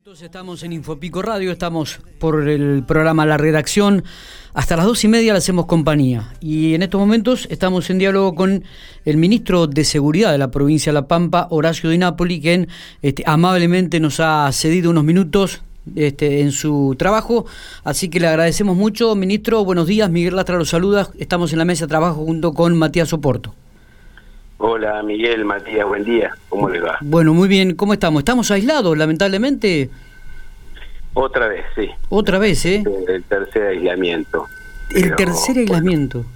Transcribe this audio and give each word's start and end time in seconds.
Entonces 0.00 0.24
estamos 0.24 0.62
en 0.62 0.72
Infopico 0.72 1.20
Radio, 1.20 1.52
estamos 1.52 2.00
por 2.18 2.48
el 2.48 2.84
programa 2.84 3.26
La 3.26 3.36
Redacción. 3.36 4.02
Hasta 4.54 4.74
las 4.74 4.86
dos 4.86 5.04
y 5.04 5.08
media 5.08 5.34
le 5.34 5.38
hacemos 5.40 5.66
compañía. 5.66 6.32
Y 6.40 6.72
en 6.72 6.82
estos 6.82 6.98
momentos 6.98 7.46
estamos 7.50 7.90
en 7.90 7.98
diálogo 7.98 8.34
con 8.34 8.64
el 9.04 9.16
ministro 9.18 9.66
de 9.66 9.84
Seguridad 9.84 10.32
de 10.32 10.38
la 10.38 10.50
provincia 10.50 10.90
de 10.90 10.94
La 10.94 11.06
Pampa, 11.06 11.48
Horacio 11.50 11.90
Di 11.90 11.98
Napoli, 11.98 12.40
quien 12.40 12.68
este, 13.02 13.24
amablemente 13.26 14.00
nos 14.00 14.20
ha 14.20 14.50
cedido 14.52 14.88
unos 14.88 15.04
minutos 15.04 15.60
este, 15.94 16.40
en 16.40 16.52
su 16.52 16.96
trabajo. 16.98 17.44
Así 17.84 18.08
que 18.08 18.20
le 18.20 18.28
agradecemos 18.28 18.78
mucho, 18.78 19.14
ministro. 19.14 19.66
Buenos 19.66 19.86
días, 19.86 20.08
Miguel 20.08 20.34
Lastra 20.34 20.56
los 20.56 20.70
saluda. 20.70 21.10
Estamos 21.18 21.52
en 21.52 21.58
la 21.58 21.66
mesa 21.66 21.84
de 21.84 21.90
trabajo 21.90 22.24
junto 22.24 22.54
con 22.54 22.74
Matías 22.78 23.12
Oporto. 23.12 23.54
Hola 24.62 25.02
Miguel, 25.02 25.46
Matías, 25.46 25.86
buen 25.88 26.04
día. 26.04 26.34
¿Cómo 26.50 26.68
le 26.68 26.80
va? 26.80 26.98
Bueno, 27.00 27.32
muy 27.32 27.48
bien. 27.48 27.74
¿Cómo 27.76 27.94
estamos? 27.94 28.20
¿Estamos 28.20 28.50
aislados, 28.50 28.96
lamentablemente? 28.96 29.88
Otra 31.14 31.48
vez, 31.48 31.64
sí. 31.74 31.88
Otra 32.10 32.38
vez, 32.38 32.66
¿eh? 32.66 32.84
El 33.08 33.24
tercer 33.24 33.68
aislamiento. 33.68 34.46
El 34.94 35.16
tercer 35.16 35.56
aislamiento. 35.56 36.26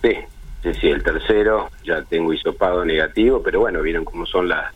Sí, 0.00 0.14
sí, 0.62 0.70
sí, 0.80 0.88
el 0.88 1.02
tercero. 1.02 1.68
Ya 1.84 2.00
tengo 2.00 2.32
hisopado 2.32 2.86
negativo, 2.86 3.42
pero 3.42 3.60
bueno, 3.60 3.82
vieron 3.82 4.06
cómo 4.06 4.24
son 4.24 4.48
la, 4.48 4.72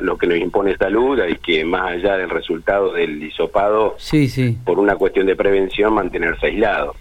lo 0.00 0.16
que 0.16 0.26
nos 0.26 0.38
impone 0.38 0.74
salud. 0.78 1.20
Hay 1.20 1.36
que, 1.36 1.66
más 1.66 1.96
allá 1.96 2.16
del 2.16 2.30
resultado 2.30 2.94
del 2.94 3.22
hisopado, 3.22 3.94
sí, 3.98 4.30
sí. 4.30 4.56
por 4.64 4.78
una 4.78 4.96
cuestión 4.96 5.26
de 5.26 5.36
prevención, 5.36 5.92
mantenerse 5.92 6.46
aislado. 6.46 6.94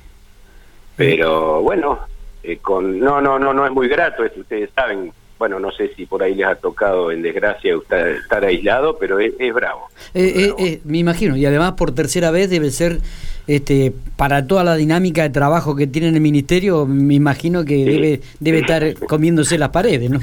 Pero 0.97 1.61
bueno, 1.61 2.01
eh, 2.47 2.59
con 2.61 2.99
no 2.99 3.21
no 3.21 3.39
no 3.39 3.53
no 3.53 3.65
es 3.65 3.71
muy 3.71 3.87
grato 3.87 4.23
esto 4.23 4.41
ustedes 4.41 4.69
saben 4.75 5.11
bueno 5.39 5.59
no 5.59 5.71
sé 5.71 5.91
si 5.95 6.05
por 6.05 6.21
ahí 6.21 6.35
les 6.35 6.45
ha 6.45 6.55
tocado 6.55 7.11
en 7.11 7.23
desgracia 7.23 7.75
usted 7.75 8.17
estar 8.17 8.45
aislado 8.45 8.97
pero 8.99 9.19
es, 9.19 9.33
bravo, 9.51 9.87
eh, 10.13 10.53
eh, 10.59 10.81
me 10.85 10.99
imagino 10.99 11.35
y 11.35 11.45
además 11.45 11.73
por 11.73 11.93
tercera 11.93 12.29
vez 12.29 12.51
debe 12.51 12.69
ser 12.69 12.99
este 13.47 13.93
para 14.15 14.45
toda 14.45 14.63
la 14.63 14.75
dinámica 14.75 15.23
de 15.23 15.31
trabajo 15.31 15.75
que 15.75 15.87
tiene 15.87 16.09
el 16.09 16.21
ministerio 16.21 16.85
me 16.85 17.15
imagino 17.15 17.65
que 17.65 17.83
debe 17.83 18.21
debe 18.39 18.59
estar 18.59 18.93
comiéndose 19.07 19.57
las 19.57 19.69
paredes 19.69 20.11
no 20.11 20.19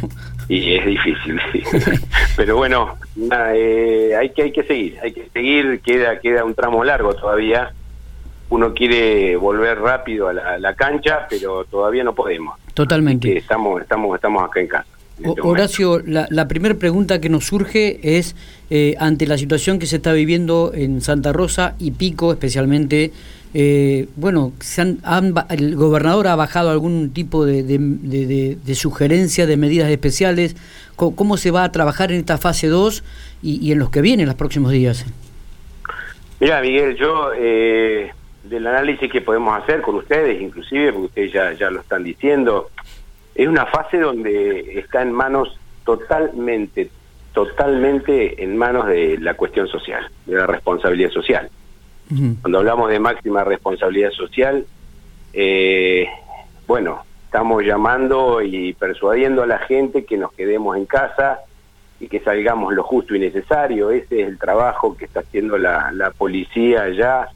y 0.48 0.76
es 0.76 0.86
difícil 0.86 1.40
sí. 1.50 1.62
pero 2.36 2.56
bueno 2.56 2.96
hay 3.16 4.30
que 4.30 4.42
hay 4.42 4.52
que 4.52 4.62
seguir 4.62 4.96
hay 5.02 5.12
que 5.12 5.28
seguir 5.32 5.80
queda 5.80 6.20
queda 6.20 6.44
un 6.44 6.54
tramo 6.54 6.84
largo 6.84 7.14
todavía 7.14 7.72
uno 8.52 8.74
quiere 8.74 9.34
volver 9.36 9.78
rápido 9.80 10.28
a 10.28 10.58
la, 10.58 10.74
cancha, 10.74 11.26
pero 11.30 11.64
todavía 11.64 12.04
no 12.04 12.14
podemos. 12.14 12.58
Totalmente. 12.74 13.38
Estamos, 13.38 13.80
estamos, 13.80 14.14
estamos 14.14 14.44
acá 14.44 14.60
en 14.60 14.66
casa. 14.66 14.86
Este 15.18 15.40
Horacio, 15.40 16.02
la, 16.04 16.48
primera 16.48 16.74
pregunta 16.74 17.18
que 17.18 17.30
nos 17.30 17.46
surge 17.46 17.98
es, 18.02 18.36
eh, 18.68 18.94
ante 18.98 19.26
la 19.26 19.38
situación 19.38 19.78
que 19.78 19.86
se 19.86 19.96
está 19.96 20.12
viviendo 20.12 20.72
en 20.74 21.00
Santa 21.00 21.32
Rosa 21.32 21.76
y 21.78 21.92
Pico 21.92 22.30
especialmente, 22.30 23.12
eh, 23.54 24.08
bueno, 24.16 24.52
el 25.48 25.76
gobernador 25.76 26.26
ha 26.28 26.36
bajado 26.36 26.70
algún 26.70 27.10
tipo 27.14 27.46
de, 27.46 27.62
de, 27.62 28.74
sugerencia 28.74 29.46
de 29.46 29.56
medidas 29.56 29.88
especiales. 29.88 30.56
¿Cómo, 30.96 31.38
se 31.38 31.50
va 31.50 31.64
a 31.64 31.72
trabajar 31.72 32.12
en 32.12 32.18
esta 32.18 32.36
fase 32.36 32.66
2 32.68 33.02
y, 33.42 33.66
y 33.66 33.72
en 33.72 33.78
los 33.78 33.88
que 33.88 34.02
vienen 34.02 34.26
los 34.26 34.34
próximos 34.34 34.72
días? 34.72 35.06
Mira, 36.38 36.60
Miguel, 36.60 36.96
yo 36.96 37.30
eh, 37.38 38.10
del 38.44 38.66
análisis 38.66 39.10
que 39.10 39.20
podemos 39.20 39.60
hacer 39.60 39.82
con 39.82 39.96
ustedes, 39.96 40.40
inclusive, 40.40 40.92
porque 40.92 41.06
ustedes 41.06 41.32
ya, 41.32 41.52
ya 41.52 41.70
lo 41.70 41.80
están 41.80 42.04
diciendo, 42.04 42.70
es 43.34 43.48
una 43.48 43.66
fase 43.66 43.98
donde 43.98 44.78
está 44.78 45.02
en 45.02 45.12
manos 45.12 45.58
totalmente, 45.84 46.90
totalmente 47.32 48.42
en 48.42 48.56
manos 48.56 48.86
de 48.86 49.18
la 49.18 49.34
cuestión 49.34 49.68
social, 49.68 50.08
de 50.26 50.36
la 50.36 50.46
responsabilidad 50.46 51.10
social. 51.10 51.50
Cuando 52.42 52.58
hablamos 52.58 52.90
de 52.90 52.98
máxima 52.98 53.42
responsabilidad 53.42 54.10
social, 54.10 54.66
eh, 55.32 56.06
bueno, 56.66 57.04
estamos 57.24 57.64
llamando 57.64 58.42
y 58.42 58.74
persuadiendo 58.74 59.42
a 59.42 59.46
la 59.46 59.58
gente 59.60 60.04
que 60.04 60.18
nos 60.18 60.30
quedemos 60.34 60.76
en 60.76 60.84
casa 60.84 61.38
y 62.00 62.08
que 62.08 62.20
salgamos 62.20 62.74
lo 62.74 62.82
justo 62.82 63.14
y 63.14 63.18
necesario. 63.18 63.90
Ese 63.90 64.20
es 64.20 64.28
el 64.28 64.38
trabajo 64.38 64.94
que 64.94 65.06
está 65.06 65.20
haciendo 65.20 65.56
la, 65.56 65.90
la 65.92 66.10
policía 66.10 66.90
ya 66.90 67.28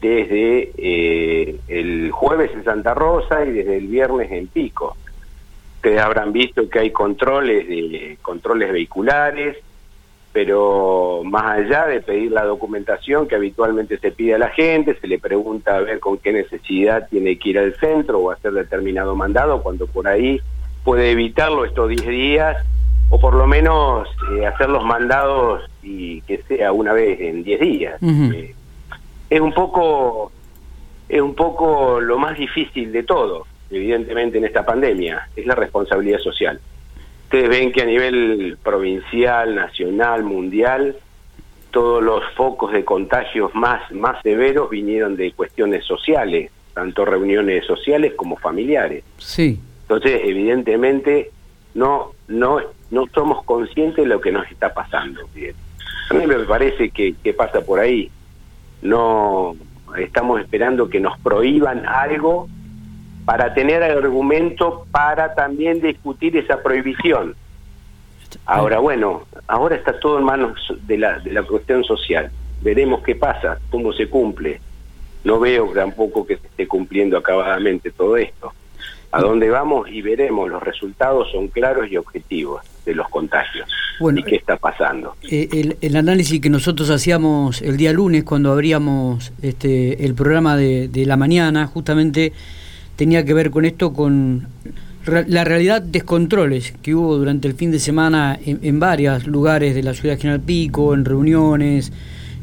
desde 0.00 0.72
eh, 0.76 1.56
el 1.68 2.10
jueves 2.10 2.50
en 2.52 2.64
Santa 2.64 2.94
Rosa 2.94 3.44
y 3.44 3.52
desde 3.52 3.78
el 3.78 3.86
viernes 3.86 4.30
en 4.30 4.46
Pico. 4.46 4.96
Ustedes 5.76 6.00
habrán 6.00 6.32
visto 6.32 6.68
que 6.68 6.80
hay 6.80 6.90
controles 6.90 7.68
de 7.68 8.18
controles 8.22 8.72
vehiculares, 8.72 9.56
pero 10.32 11.22
más 11.24 11.60
allá 11.60 11.86
de 11.86 12.00
pedir 12.00 12.32
la 12.32 12.44
documentación 12.44 13.26
que 13.26 13.36
habitualmente 13.36 13.98
se 13.98 14.10
pide 14.10 14.34
a 14.34 14.38
la 14.38 14.50
gente, 14.50 14.98
se 15.00 15.06
le 15.06 15.18
pregunta 15.18 15.76
a 15.76 15.80
ver 15.80 16.00
con 16.00 16.18
qué 16.18 16.32
necesidad 16.32 17.08
tiene 17.08 17.38
que 17.38 17.50
ir 17.50 17.58
al 17.58 17.74
centro 17.76 18.18
o 18.18 18.30
hacer 18.30 18.52
determinado 18.52 19.14
mandado, 19.14 19.62
cuando 19.62 19.86
por 19.86 20.08
ahí 20.08 20.40
puede 20.84 21.12
evitarlo 21.12 21.64
estos 21.64 21.88
10 21.88 22.06
días, 22.06 22.56
o 23.08 23.20
por 23.20 23.34
lo 23.34 23.46
menos 23.46 24.08
eh, 24.32 24.46
hacer 24.46 24.68
los 24.68 24.84
mandados 24.84 25.62
y 25.82 26.20
que 26.22 26.42
sea 26.48 26.72
una 26.72 26.92
vez 26.92 27.20
en 27.20 27.44
10 27.44 27.60
días 27.60 28.00
es 29.30 29.40
un 29.40 29.52
poco 29.52 30.32
es 31.08 31.20
un 31.20 31.34
poco 31.34 32.00
lo 32.00 32.18
más 32.18 32.36
difícil 32.36 32.90
de 32.92 33.04
todo, 33.04 33.46
evidentemente 33.70 34.38
en 34.38 34.44
esta 34.44 34.64
pandemia, 34.64 35.28
es 35.36 35.46
la 35.46 35.54
responsabilidad 35.54 36.18
social. 36.18 36.60
Ustedes 37.24 37.48
ven 37.48 37.72
que 37.72 37.82
a 37.82 37.86
nivel 37.86 38.58
provincial, 38.62 39.54
nacional, 39.54 40.24
mundial, 40.24 40.96
todos 41.70 42.02
los 42.02 42.22
focos 42.34 42.72
de 42.72 42.84
contagios 42.84 43.54
más 43.54 43.90
más 43.92 44.20
severos 44.22 44.70
vinieron 44.70 45.16
de 45.16 45.32
cuestiones 45.32 45.84
sociales, 45.84 46.50
tanto 46.74 47.04
reuniones 47.04 47.64
sociales 47.66 48.14
como 48.14 48.36
familiares. 48.36 49.04
Sí. 49.18 49.60
Entonces, 49.82 50.22
evidentemente 50.24 51.30
no 51.74 52.12
no 52.28 52.60
no 52.90 53.06
somos 53.12 53.44
conscientes 53.44 54.04
de 54.04 54.06
lo 54.06 54.20
que 54.20 54.32
nos 54.32 54.50
está 54.50 54.72
pasando. 54.72 55.22
A 56.10 56.14
mí 56.14 56.26
me 56.26 56.38
parece 56.40 56.90
que, 56.90 57.14
que 57.22 57.34
pasa 57.34 57.60
por 57.60 57.80
ahí 57.80 58.10
no 58.82 59.56
estamos 59.96 60.40
esperando 60.40 60.88
que 60.88 61.00
nos 61.00 61.18
prohíban 61.20 61.86
algo 61.86 62.48
para 63.24 63.54
tener 63.54 63.82
argumento 63.82 64.86
para 64.90 65.34
también 65.34 65.80
discutir 65.80 66.36
esa 66.36 66.62
prohibición. 66.62 67.34
Ahora, 68.44 68.78
bueno, 68.78 69.22
ahora 69.48 69.76
está 69.76 69.98
todo 69.98 70.18
en 70.18 70.24
manos 70.24 70.72
de 70.82 70.98
la, 70.98 71.18
de 71.18 71.32
la 71.32 71.42
cuestión 71.42 71.82
social. 71.84 72.30
Veremos 72.62 73.02
qué 73.02 73.14
pasa, 73.14 73.58
cómo 73.70 73.92
se 73.92 74.08
cumple. 74.08 74.60
No 75.24 75.40
veo 75.40 75.72
tampoco 75.72 76.26
que 76.26 76.36
se 76.36 76.46
esté 76.46 76.68
cumpliendo 76.68 77.16
acabadamente 77.16 77.90
todo 77.90 78.16
esto 78.16 78.52
a 79.10 79.20
dónde 79.20 79.50
vamos 79.50 79.88
y 79.88 80.02
veremos. 80.02 80.50
Los 80.50 80.62
resultados 80.62 81.30
son 81.32 81.48
claros 81.48 81.90
y 81.90 81.96
objetivos 81.96 82.62
de 82.86 82.94
los 82.94 83.08
contagios. 83.08 83.68
Bueno, 84.00 84.20
¿Y 84.20 84.22
qué 84.22 84.36
está 84.36 84.56
pasando? 84.56 85.16
Eh, 85.28 85.76
el, 85.80 85.96
análisis 85.96 86.40
que 86.40 86.48
nosotros 86.48 86.88
hacíamos 86.88 87.60
el 87.60 87.76
día 87.76 87.92
lunes 87.92 88.24
cuando 88.24 88.52
abríamos 88.52 89.32
este, 89.42 90.04
el 90.04 90.14
programa 90.14 90.56
de, 90.56 91.04
la 91.06 91.16
mañana, 91.16 91.66
justamente 91.66 92.32
tenía 92.94 93.24
que 93.24 93.34
ver 93.34 93.50
con 93.50 93.64
esto, 93.64 93.92
con 93.92 94.46
la 95.04 95.44
realidad 95.44 95.82
descontroles 95.82 96.72
que 96.82 96.94
hubo 96.94 97.16
durante 97.16 97.48
el 97.48 97.54
fin 97.54 97.70
de 97.70 97.78
semana 97.78 98.38
en, 98.44 98.60
en 98.62 98.80
varios 98.80 99.26
lugares 99.26 99.74
de 99.74 99.82
la 99.82 99.94
ciudad 99.94 100.14
de 100.14 100.20
General 100.20 100.40
Pico, 100.40 100.94
en 100.94 101.04
reuniones, 101.04 101.92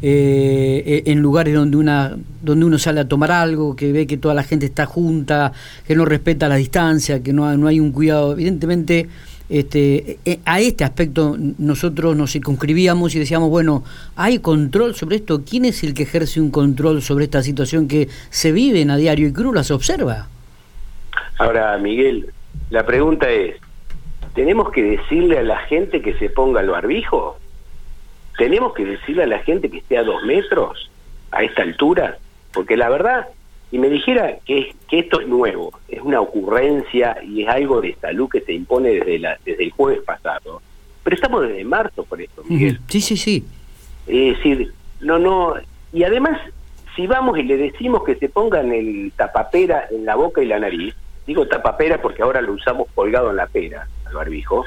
eh, 0.06 1.04
en 1.06 1.22
lugares 1.22 1.54
donde, 1.54 1.78
una, 1.78 2.18
donde 2.42 2.66
uno 2.66 2.78
sale 2.78 3.00
a 3.00 3.08
tomar 3.08 3.32
algo, 3.32 3.74
que 3.74 3.94
ve 3.94 4.06
que 4.06 4.18
toda 4.18 4.34
la 4.34 4.44
gente 4.44 4.66
está 4.66 4.86
junta, 4.86 5.54
que 5.88 5.96
no 5.96 6.04
respeta 6.04 6.50
la 6.50 6.56
distancia, 6.56 7.24
que 7.24 7.32
no, 7.32 7.56
no 7.56 7.68
hay 7.68 7.80
un 7.80 7.94
cuidado. 7.94 8.34
Evidentemente, 8.34 9.08
este, 9.50 10.20
eh, 10.26 10.40
a 10.46 10.60
este 10.60 10.84
aspecto 10.84 11.36
nosotros 11.58 12.16
nos 12.16 12.32
circunscribíamos 12.32 13.16
y 13.16 13.20
decíamos, 13.20 13.50
bueno, 13.50 13.84
¿hay 14.16 14.40
control 14.40 14.96
sobre 14.96 15.18
esto? 15.18 15.44
¿Quién 15.44 15.66
es 15.66 15.84
el 15.84 15.94
que 15.94 16.04
ejerce 16.04 16.42
un 16.42 16.52
control 16.52 17.02
sobre 17.02 17.26
esta 17.26 17.42
situación 17.42 17.88
que 17.88 18.08
se 18.30 18.52
vive 18.52 18.82
en 18.82 18.92
a 18.92 18.98
diario 18.98 19.28
y 19.28 19.34
que 19.34 19.42
uno 19.42 19.54
las 19.54 19.72
observa? 19.72 20.28
Ahora, 21.38 21.78
Miguel, 21.78 22.32
la 22.70 22.86
pregunta 22.86 23.30
es, 23.30 23.58
¿tenemos 24.34 24.72
que 24.72 24.84
decirle 24.84 25.40
a 25.40 25.44
la 25.44 25.60
gente 25.66 26.02
que 26.02 26.14
se 26.16 26.30
ponga 26.30 26.62
el 26.62 26.70
barbijo? 26.70 27.38
tenemos 28.38 28.74
que 28.74 28.86
decirle 28.86 29.24
a 29.24 29.28
la 29.28 29.40
gente 29.40 29.70
que 29.70 29.78
esté 29.78 29.98
a 29.98 30.04
dos 30.04 30.24
metros 30.24 30.90
a 31.32 31.44
esta 31.44 31.62
altura, 31.62 32.18
porque 32.54 32.78
la 32.78 32.90
verdad, 32.90 33.28
si 33.74 33.80
me 33.80 33.90
dijera 33.90 34.38
que, 34.46 34.76
que 34.88 35.00
esto 35.00 35.20
es 35.20 35.28
nuevo, 35.28 35.72
es 35.88 36.00
una 36.00 36.22
ocurrencia 36.22 37.18
y 37.24 37.42
es 37.42 37.50
algo 37.50 37.82
de 37.82 37.96
salud 37.96 38.30
que 38.30 38.42
se 38.42 38.54
impone 38.54 38.90
desde, 38.90 39.18
la, 39.18 39.40
desde 39.44 39.64
el 39.64 39.72
jueves 39.72 40.02
pasado, 40.06 40.62
pero 41.04 41.16
estamos 41.16 41.42
desde 41.42 41.64
marzo 41.64 42.04
por 42.04 42.22
esto, 42.22 42.44
Miguel. 42.48 42.80
Sí, 42.88 43.02
sí, 43.02 43.18
sí. 43.18 43.44
Es 44.06 44.38
decir, 44.38 44.72
no, 45.02 45.18
no, 45.18 45.56
y 45.92 46.04
además, 46.04 46.40
si 46.96 47.08
vamos 47.08 47.36
y 47.40 47.42
le 47.42 47.58
decimos 47.58 48.04
que 48.04 48.14
se 48.14 48.30
pongan 48.30 48.72
el 48.72 49.12
tapapera 49.16 49.88
en 49.90 50.06
la 50.06 50.14
boca 50.18 50.44
y 50.44 50.46
la 50.46 50.60
nariz, 50.60 50.94
digo 51.26 51.48
tapapera 51.48 52.00
porque 52.00 52.22
ahora 52.22 52.42
lo 52.42 52.54
usamos 52.54 52.88
colgado 52.94 53.32
en 53.32 53.38
la 53.38 53.48
pera, 53.48 53.88
al 54.06 54.14
barbijo, 54.14 54.66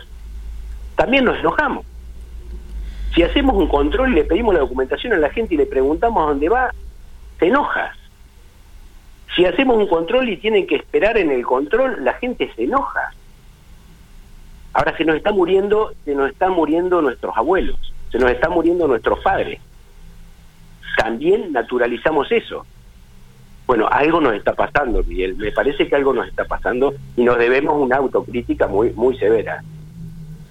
también 0.96 1.26
nos 1.26 1.38
enojamos 1.38 1.86
Si 3.14 3.22
hacemos 3.22 3.54
un 3.54 3.68
control 3.68 4.10
y 4.10 4.14
le 4.16 4.24
pedimos 4.24 4.52
la 4.52 4.60
documentación 4.62 5.12
a 5.12 5.18
la 5.18 5.30
gente 5.30 5.54
y 5.54 5.58
le 5.58 5.66
preguntamos 5.66 6.24
a 6.24 6.30
dónde 6.30 6.48
va, 6.48 6.74
se 7.38 7.46
enoja. 7.46 7.92
Si 9.36 9.44
hacemos 9.44 9.76
un 9.76 9.86
control 9.86 10.30
y 10.30 10.38
tienen 10.38 10.66
que 10.66 10.76
esperar 10.76 11.18
en 11.18 11.30
el 11.30 11.44
control, 11.44 12.02
la 12.02 12.14
gente 12.14 12.50
se 12.56 12.64
enoja. 12.64 13.12
Ahora 14.72 14.96
se 14.96 15.04
nos 15.04 15.16
está 15.16 15.30
muriendo, 15.30 15.92
se 16.06 16.14
nos 16.14 16.30
están 16.30 16.52
muriendo 16.52 17.02
nuestros 17.02 17.36
abuelos, 17.36 17.76
se 18.10 18.18
nos 18.18 18.30
están 18.30 18.52
muriendo 18.52 18.88
nuestros 18.88 19.20
padres. 19.20 19.60
También 20.96 21.52
naturalizamos 21.52 22.32
eso. 22.32 22.64
Bueno, 23.66 23.88
algo 23.90 24.20
nos 24.22 24.34
está 24.34 24.54
pasando, 24.54 25.02
Miguel. 25.04 25.36
Me 25.36 25.52
parece 25.52 25.86
que 25.86 25.96
algo 25.96 26.14
nos 26.14 26.28
está 26.28 26.46
pasando 26.46 26.94
y 27.16 27.22
nos 27.22 27.36
debemos 27.36 27.74
una 27.78 27.96
autocrítica 27.96 28.66
muy, 28.66 28.90
muy 28.92 29.18
severa. 29.18 29.62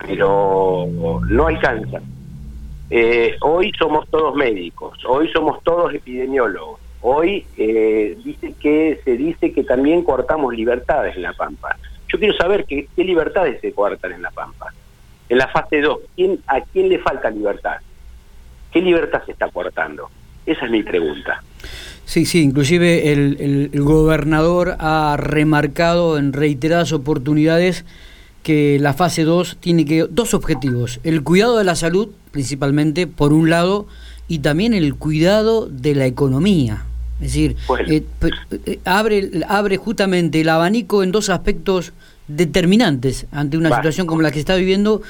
Pero 0.06 0.88
no 1.28 1.48
alcanza. 1.48 2.02
Eh, 2.92 3.36
hoy 3.42 3.72
somos 3.80 4.08
todos 4.10 4.36
médicos, 4.36 5.04
hoy 5.08 5.28
somos 5.32 5.64
todos 5.64 5.92
epidemiólogos, 5.92 6.80
Hoy 7.08 7.46
eh, 7.56 8.18
dice 8.26 8.56
que 8.60 9.00
se 9.06 9.16
dice 9.16 9.52
que 9.52 9.64
también 9.64 10.02
cortamos 10.02 10.56
libertades 10.56 11.16
en 11.16 11.22
La 11.22 11.34
Pampa. 11.34 11.78
Yo 12.12 12.18
quiero 12.18 12.36
saber 12.36 12.66
qué, 12.66 12.88
libertades 12.98 13.62
se 13.62 13.74
cortan 13.74 14.14
en 14.14 14.24
La 14.24 14.32
Pampa. 14.32 14.74
En 15.30 15.38
la 15.38 15.48
fase 15.50 15.82
2, 15.82 16.00
¿quién, 16.16 16.40
¿a 16.48 16.62
quién 16.62 16.90
le 16.90 16.98
falta 16.98 17.30
libertad? 17.30 17.76
¿Qué 18.72 18.82
libertad 18.82 19.22
se 19.24 19.34
está 19.34 19.52
cortando? 19.52 20.10
Esa 20.48 20.66
es 20.66 20.72
mi 20.72 20.82
pregunta. 20.82 21.44
Sí, 22.06 22.26
sí, 22.26 22.42
inclusive 22.42 23.12
el, 23.12 23.70
el, 23.72 23.82
gobernador 23.84 24.76
ha 24.80 25.16
remarcado 25.16 26.18
en 26.18 26.34
reiteradas 26.34 26.92
oportunidades 26.92 27.86
que 28.42 28.80
la 28.80 28.96
fase 28.96 29.26
2 29.26 29.58
tiene 29.60 29.86
que 29.86 30.08
dos 30.10 30.34
objetivos, 30.34 31.00
el 31.04 31.22
cuidado 31.22 31.60
de 31.60 31.66
la 31.66 31.76
salud 31.76 32.10
principalmente 32.32 33.06
por 33.06 33.32
un 33.32 33.52
lado 33.52 33.86
y 34.28 34.40
también 34.40 34.74
el 34.74 34.96
cuidado 34.96 35.68
de 35.68 35.94
la 35.94 36.08
economía. 36.08 36.84
Es 37.22 37.28
decir, 37.28 37.56
eh, 37.88 38.04
eh, 38.66 38.80
abre, 38.84 39.30
abre 39.48 39.78
justamente 39.78 40.42
el 40.42 40.50
abanico 40.50 41.02
en 41.02 41.14
dos 41.14 41.30
aspectos 41.30 41.94
determinantes 42.28 43.28
ante 43.32 43.58
una 43.58 43.74
situación 43.74 44.06
como 44.06 44.22
la 44.22 44.32
que 44.32 44.40
está 44.40 44.56
viviendo 44.56 45.02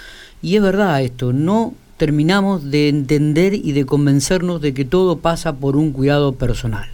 y 0.42 0.56
es 0.56 0.62
verdad 0.62 1.02
esto, 1.02 1.34
no 1.34 1.74
terminamos 1.98 2.70
de 2.70 2.90
entender 2.90 3.54
y 3.56 3.72
de 3.72 3.86
convencernos 3.86 4.62
de 4.62 4.74
que 4.74 4.86
todo 4.86 5.18
pasa 5.18 5.56
por 5.58 5.76
un 5.78 5.92
cuidado 5.94 6.34
personal. 6.34 6.88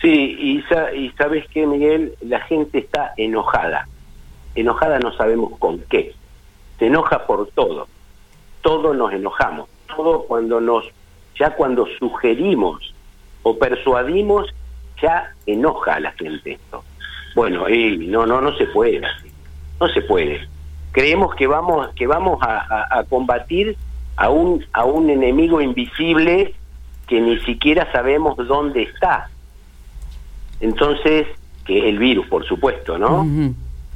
Sí, 0.00 0.36
y, 0.40 0.64
y 0.98 1.10
sabes 1.10 1.46
que 1.48 1.66
Miguel, 1.66 2.14
la 2.22 2.40
gente 2.40 2.78
está 2.78 3.12
enojada, 3.16 3.86
enojada 4.54 4.98
no 4.98 5.14
sabemos 5.16 5.58
con 5.58 5.78
qué, 5.88 6.14
se 6.78 6.86
enoja 6.86 7.26
por 7.26 7.48
todo, 7.48 7.86
todos 8.62 8.96
nos 8.96 9.12
enojamos, 9.12 9.68
todo 9.94 10.24
cuando 10.24 10.60
nos, 10.60 10.84
ya 11.38 11.50
cuando 11.50 11.86
sugerimos 11.98 12.95
o 13.48 13.56
persuadimos, 13.56 14.52
ya 15.00 15.32
enoja 15.46 15.94
a 15.94 16.00
la 16.00 16.10
gente 16.12 16.54
esto. 16.54 16.82
Bueno, 17.36 17.66
no, 17.68 18.26
no, 18.26 18.40
no 18.40 18.56
se 18.56 18.66
puede 18.66 19.02
no 19.80 19.88
se 19.88 20.02
puede. 20.02 20.48
Creemos 20.90 21.34
que 21.36 21.46
vamos, 21.46 21.88
que 21.94 22.08
vamos 22.08 22.38
a, 22.42 23.04
combatir 23.08 23.76
a 24.16 24.30
un, 24.30 24.64
a 24.72 24.84
un 24.84 25.10
enemigo 25.10 25.60
invisible 25.60 26.54
que 27.06 27.20
ni 27.20 27.38
siquiera 27.40 27.90
sabemos 27.92 28.36
dónde 28.36 28.82
está. 28.82 29.28
Entonces, 30.58 31.28
que 31.64 31.78
es 31.78 31.84
el 31.84 31.98
virus, 31.98 32.26
por 32.26 32.44
supuesto, 32.46 32.98
¿no? 32.98 33.26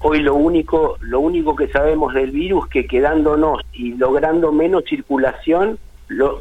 Hoy 0.01 0.21
lo 0.21 0.35
único, 0.35 0.97
lo 1.01 1.19
único 1.19 1.57
que 1.57 1.67
sabemos 1.69 2.15
del 2.15 2.31
virus 2.31 2.69
que 2.69 2.87
quedándonos 2.87 3.63
y 3.73 3.95
logrando 3.95 4.53
menos 4.53 4.85
circulación, 4.85 5.79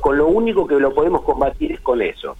con 0.01 0.17
lo 0.17 0.27
único 0.27 0.67
que 0.67 0.79
lo 0.79 0.93
podemos 0.93 1.21
combatir 1.23 1.71
es 1.71 1.79
con 1.79 2.01
eso 2.01 2.35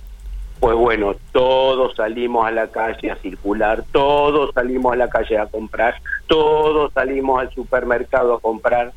pues 0.60 0.76
bueno, 0.76 1.16
todos 1.32 1.96
salimos 1.96 2.46
a 2.46 2.52
la 2.52 2.68
calle 2.68 3.12
a 3.12 3.16
circular, 3.16 3.86
todos 3.92 4.52
salimos 4.54 4.94
a 4.94 4.98
la 4.98 5.10
calle 5.10 5.38
a 5.38 5.46
comprar, 5.46 5.96
todos 6.28 6.92
salimos 6.94 7.40
al 7.40 7.52
supermercado 7.52 8.34
a 8.34 8.40
comprar, 8.40 8.92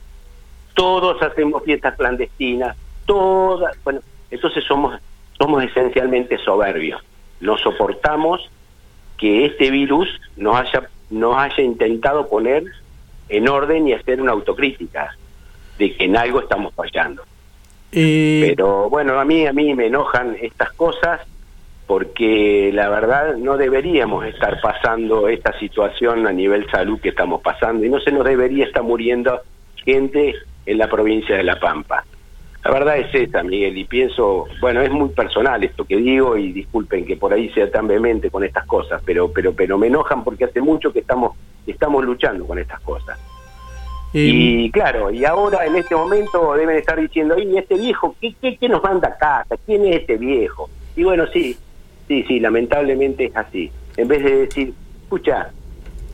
todos 0.74 1.22
hacemos 1.22 1.62
fiestas 1.62 1.96
clandestinas, 1.96 2.76
todas, 3.06 3.76
bueno, 3.84 4.00
entonces 4.30 4.64
somos 4.64 4.98
somos 5.38 5.64
esencialmente 5.64 6.38
soberbios. 6.38 7.02
No 7.40 7.58
soportamos 7.58 8.48
que 9.18 9.46
este 9.46 9.70
virus 9.70 10.08
nos 10.36 10.56
haya 10.56 10.88
nos 11.10 11.36
haya 11.36 11.62
intentado 11.62 12.28
poner 12.28 12.64
en 13.28 13.48
orden 13.48 13.88
y 13.88 13.92
hacer 13.92 14.20
una 14.20 14.32
autocrítica 14.32 15.16
de 15.78 15.94
que 15.94 16.04
en 16.04 16.16
algo 16.16 16.40
estamos 16.40 16.74
fallando. 16.74 17.22
Eh, 17.92 18.54
Pero 18.56 18.88
bueno, 18.88 19.18
a 19.18 19.24
mí 19.24 19.46
a 19.46 19.52
mí 19.52 19.74
me 19.74 19.86
enojan 19.86 20.36
estas 20.40 20.72
cosas 20.72 21.20
porque 21.92 22.70
la 22.72 22.88
verdad 22.88 23.36
no 23.36 23.58
deberíamos 23.58 24.24
estar 24.24 24.58
pasando 24.62 25.28
esta 25.28 25.52
situación 25.58 26.26
a 26.26 26.32
nivel 26.32 26.66
salud 26.70 26.98
que 26.98 27.10
estamos 27.10 27.42
pasando 27.42 27.84
y 27.84 27.90
no 27.90 28.00
se 28.00 28.10
nos 28.10 28.24
debería 28.24 28.64
estar 28.64 28.82
muriendo 28.82 29.42
gente 29.76 30.34
en 30.64 30.78
la 30.78 30.88
provincia 30.88 31.36
de 31.36 31.42
La 31.42 31.60
Pampa. 31.60 32.02
La 32.64 32.70
verdad 32.70 32.96
es 32.96 33.14
esta, 33.14 33.42
Miguel, 33.42 33.76
y 33.76 33.84
pienso, 33.84 34.46
bueno, 34.62 34.80
es 34.80 34.90
muy 34.90 35.10
personal 35.10 35.62
esto 35.64 35.84
que 35.84 35.96
digo 35.98 36.38
y 36.38 36.52
disculpen 36.52 37.04
que 37.04 37.18
por 37.18 37.34
ahí 37.34 37.50
sea 37.50 37.70
tan 37.70 37.86
vehemente 37.86 38.30
con 38.30 38.42
estas 38.42 38.64
cosas, 38.64 39.02
pero 39.04 39.30
pero 39.30 39.52
pero 39.52 39.76
me 39.76 39.88
enojan 39.88 40.24
porque 40.24 40.44
hace 40.44 40.62
mucho 40.62 40.94
que 40.94 41.00
estamos 41.00 41.36
estamos 41.66 42.02
luchando 42.06 42.46
con 42.46 42.58
estas 42.58 42.80
cosas. 42.80 43.18
Y 44.14 44.70
claro, 44.70 45.10
y 45.10 45.26
ahora 45.26 45.66
en 45.66 45.76
este 45.76 45.94
momento 45.94 46.54
deben 46.54 46.78
estar 46.78 46.98
diciendo, 46.98 47.38
¿y 47.38 47.58
este 47.58 47.74
viejo 47.74 48.16
qué, 48.18 48.34
qué, 48.40 48.56
qué 48.56 48.66
nos 48.70 48.82
manda 48.82 49.08
a 49.08 49.18
casa? 49.18 49.58
¿Quién 49.66 49.84
es 49.84 49.96
este 49.96 50.16
viejo? 50.16 50.70
Y 50.96 51.04
bueno, 51.04 51.26
sí, 51.32 51.58
Sí, 52.08 52.24
sí, 52.26 52.40
lamentablemente 52.40 53.26
es 53.26 53.36
así. 53.36 53.70
En 53.96 54.08
vez 54.08 54.22
de 54.24 54.36
decir, 54.46 54.74
escucha, 55.02 55.50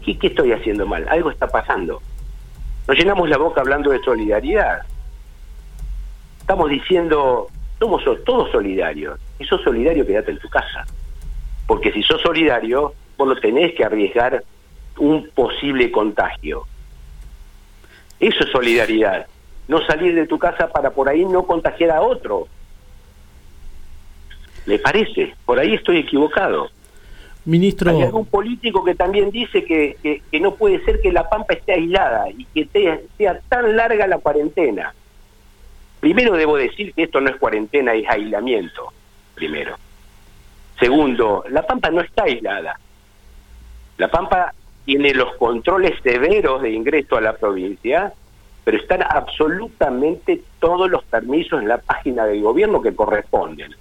¿qué, 0.05 0.19
¿qué, 0.19 0.29
estoy 0.29 0.53
haciendo 0.53 0.87
mal? 0.87 1.07
Algo 1.09 1.31
está 1.31 1.47
pasando. 1.49 2.01
Nos 2.87 2.97
llenamos 2.97 3.29
la 3.29 3.39
boca 3.39 3.61
hablando 3.61 3.91
de 3.91 4.01
solidaridad. 4.01 4.83
Estamos 6.41 6.71
diciendo, 6.71 7.49
somos 7.79 8.03
todos 8.25 8.51
solidarios. 8.51 9.21
Si 9.39 9.45
sos 9.45 9.63
solidario, 9.63 10.07
quédate 10.07 10.31
en 10.31 10.39
tu 10.39 10.49
casa. 10.49 10.87
Porque 11.67 11.93
si 11.93 12.03
sos 12.03 12.21
solidario, 12.23 12.95
vos 13.17 13.29
no 13.29 13.37
tenés 13.37 13.75
que 13.75 13.85
arriesgar 13.85 14.43
un 14.99 15.29
posible 15.31 15.91
contagio. 15.91 16.65
Eso 18.19 18.45
es 18.45 18.51
solidaridad. 18.51 19.27
No 19.69 19.85
salir 19.87 20.15
de 20.15 20.27
tu 20.27 20.39
casa 20.39 20.69
para 20.69 20.91
por 20.91 21.09
ahí 21.09 21.25
no 21.25 21.45
contagiar 21.45 21.91
a 21.91 22.01
otro 22.01 22.49
me 24.69 24.79
parece, 24.79 25.35
por 25.47 25.59
ahí 25.59 25.75
estoy 25.75 25.97
equivocado. 25.97 26.69
Ministro. 27.47 27.91
Hay 27.91 28.03
algún 28.03 28.27
político 28.27 28.85
que 28.85 28.95
también 28.95 29.31
dice 29.31 29.65
que, 29.65 30.21
que, 30.31 30.41
no 30.41 30.57
puede 30.57 30.85
ser 30.85 31.01
que 31.01 31.11
La 31.11 31.27
Pampa 31.27 31.55
esté 31.55 31.73
aislada 31.73 32.27
y 32.29 32.45
que 32.45 32.69
sea 33.17 33.41
tan 33.49 33.75
larga 33.75 34.07
la 34.07 34.19
cuarentena. 34.19 34.93
Primero 36.01 36.35
debo 36.35 36.59
decir 36.59 36.93
que 36.93 37.05
esto 37.05 37.19
no 37.23 37.31
es 37.31 37.37
cuarentena, 37.37 37.95
es 37.95 38.07
aislamiento. 38.07 38.93
Primero. 39.35 39.77
Segundo, 40.79 41.45
La 41.49 41.63
Pampa 41.63 41.91
no 41.91 42.03
está 42.03 42.25
aislada. 42.25 42.79
La 43.97 44.09
Pampa 44.11 44.53
tiene 44.85 45.15
los 45.15 45.35
controles 45.37 45.99
severos 46.03 46.61
de 46.61 46.73
ingreso 46.73 47.17
a 47.17 47.23
la 47.23 47.33
provincia, 47.33 48.13
pero 48.65 48.77
están 48.77 49.03
absolutamente 49.03 50.43
todos 50.61 50.91
los 50.91 51.03
permisos 51.05 51.63
en 51.63 51.69
la 51.69 51.79
página 51.79 52.27
del 52.27 52.43
gobierno 52.43 52.83
que 52.83 52.95
corresponden. 52.95 53.75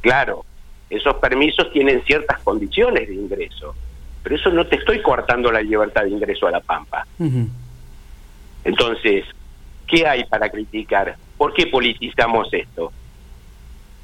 Claro, 0.00 0.44
esos 0.88 1.16
permisos 1.16 1.72
tienen 1.72 2.02
ciertas 2.04 2.40
condiciones 2.40 3.08
de 3.08 3.14
ingreso, 3.14 3.74
pero 4.22 4.36
eso 4.36 4.50
no 4.50 4.66
te 4.66 4.76
estoy 4.76 5.00
cortando 5.02 5.52
la 5.52 5.62
libertad 5.62 6.02
de 6.02 6.10
ingreso 6.10 6.46
a 6.46 6.50
La 6.50 6.60
Pampa. 6.60 7.06
Entonces, 8.64 9.24
¿qué 9.86 10.06
hay 10.06 10.24
para 10.24 10.50
criticar? 10.50 11.16
¿Por 11.36 11.54
qué 11.54 11.66
politizamos 11.66 12.52
esto? 12.52 12.92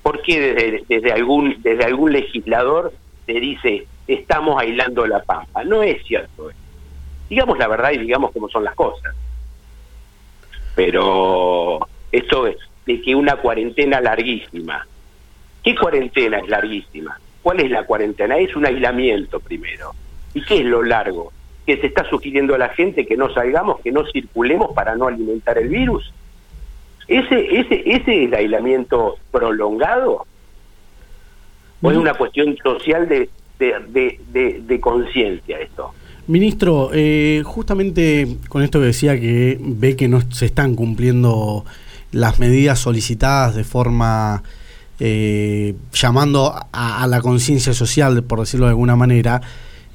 ¿Por 0.02 0.22
qué 0.22 0.84
desde, 0.88 1.12
algún, 1.12 1.60
desde 1.62 1.84
algún 1.84 2.12
legislador 2.12 2.92
se 3.26 3.32
dice 3.32 3.86
estamos 4.06 4.60
aislando 4.60 5.06
La 5.06 5.22
Pampa? 5.22 5.64
No 5.64 5.82
es 5.82 6.04
cierto. 6.06 6.50
Digamos 7.28 7.58
la 7.58 7.66
verdad 7.66 7.90
y 7.90 7.98
digamos 7.98 8.30
cómo 8.30 8.48
son 8.48 8.62
las 8.62 8.74
cosas. 8.76 9.14
Pero 10.76 11.80
esto 12.12 12.46
es 12.46 12.56
de 12.86 13.02
que 13.02 13.16
una 13.16 13.36
cuarentena 13.36 14.00
larguísima, 14.00 14.86
¿Qué 15.66 15.74
cuarentena 15.74 16.38
es 16.38 16.48
larguísima? 16.48 17.18
¿Cuál 17.42 17.58
es 17.58 17.72
la 17.72 17.82
cuarentena? 17.82 18.38
Es 18.38 18.54
un 18.54 18.64
aislamiento 18.64 19.40
primero. 19.40 19.96
¿Y 20.32 20.44
qué 20.44 20.58
es 20.58 20.64
lo 20.64 20.84
largo? 20.84 21.32
Que 21.66 21.76
se 21.78 21.88
está 21.88 22.08
sugiriendo 22.08 22.54
a 22.54 22.58
la 22.58 22.68
gente 22.68 23.04
que 23.04 23.16
no 23.16 23.34
salgamos, 23.34 23.80
que 23.80 23.90
no 23.90 24.04
circulemos 24.12 24.72
para 24.76 24.94
no 24.94 25.08
alimentar 25.08 25.58
el 25.58 25.68
virus. 25.68 26.12
¿Ese, 27.08 27.58
ese, 27.58 27.82
ese 27.84 27.96
es 27.96 28.28
el 28.28 28.34
aislamiento 28.34 29.16
prolongado? 29.32 30.24
¿O 31.82 31.90
es 31.90 31.96
una 31.96 32.14
cuestión 32.14 32.56
social 32.58 33.08
de, 33.08 33.28
de, 33.58 34.80
conciencia 34.80 35.58
esto? 35.58 35.92
Ministro, 36.28 36.90
eh, 36.92 37.42
justamente 37.44 38.36
con 38.48 38.62
esto 38.62 38.78
que 38.78 38.86
decía 38.86 39.18
que 39.18 39.58
ve 39.60 39.96
que 39.96 40.06
no 40.06 40.20
se 40.30 40.46
están 40.46 40.76
cumpliendo 40.76 41.64
las 42.12 42.38
medidas 42.38 42.78
solicitadas 42.78 43.56
de 43.56 43.64
forma 43.64 44.44
eh, 44.98 45.74
llamando 45.92 46.54
a, 46.72 47.06
la 47.06 47.20
conciencia 47.20 47.74
social, 47.74 48.22
por 48.24 48.40
decirlo 48.40 48.66
de 48.66 48.70
alguna 48.70 48.96
manera, 48.96 49.42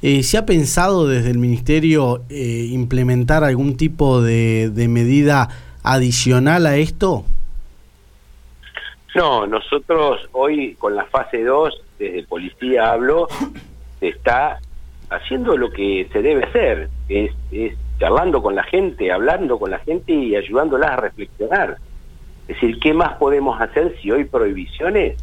eh, 0.01 0.23
¿se 0.23 0.37
ha 0.37 0.45
pensado 0.45 1.07
desde 1.07 1.31
el 1.31 1.39
Ministerio 1.39 2.23
eh, 2.29 2.67
implementar 2.69 3.43
algún 3.43 3.77
tipo 3.77 4.21
de, 4.21 4.71
medida 4.89 5.49
adicional 5.83 6.65
a 6.67 6.77
esto? 6.77 7.25
No, 9.15 9.45
nosotros 9.47 10.29
hoy 10.33 10.75
con 10.75 10.95
la 10.95 11.05
fase 11.05 11.43
2, 11.43 11.81
desde 11.99 12.23
Policía 12.23 12.91
hablo, 12.91 13.27
se 13.99 14.09
está 14.09 14.59
haciendo 15.09 15.57
lo 15.57 15.71
que 15.71 16.07
se 16.13 16.21
debe 16.21 16.45
hacer, 16.45 16.89
es, 17.09 17.31
es 17.51 17.75
charlando 17.99 18.41
con 18.41 18.55
la 18.55 18.63
gente, 18.63 19.11
hablando 19.11 19.59
con 19.59 19.71
la 19.71 19.79
gente 19.79 20.13
y 20.13 20.35
ayudándolas 20.35 20.91
a 20.91 20.95
reflexionar. 20.97 21.77
Es 22.51 22.59
decir, 22.59 22.79
¿qué 22.81 22.93
más 22.93 23.13
podemos 23.13 23.61
hacer 23.61 23.95
si 24.01 24.11
hoy 24.11 24.25
prohibiciones 24.25 25.15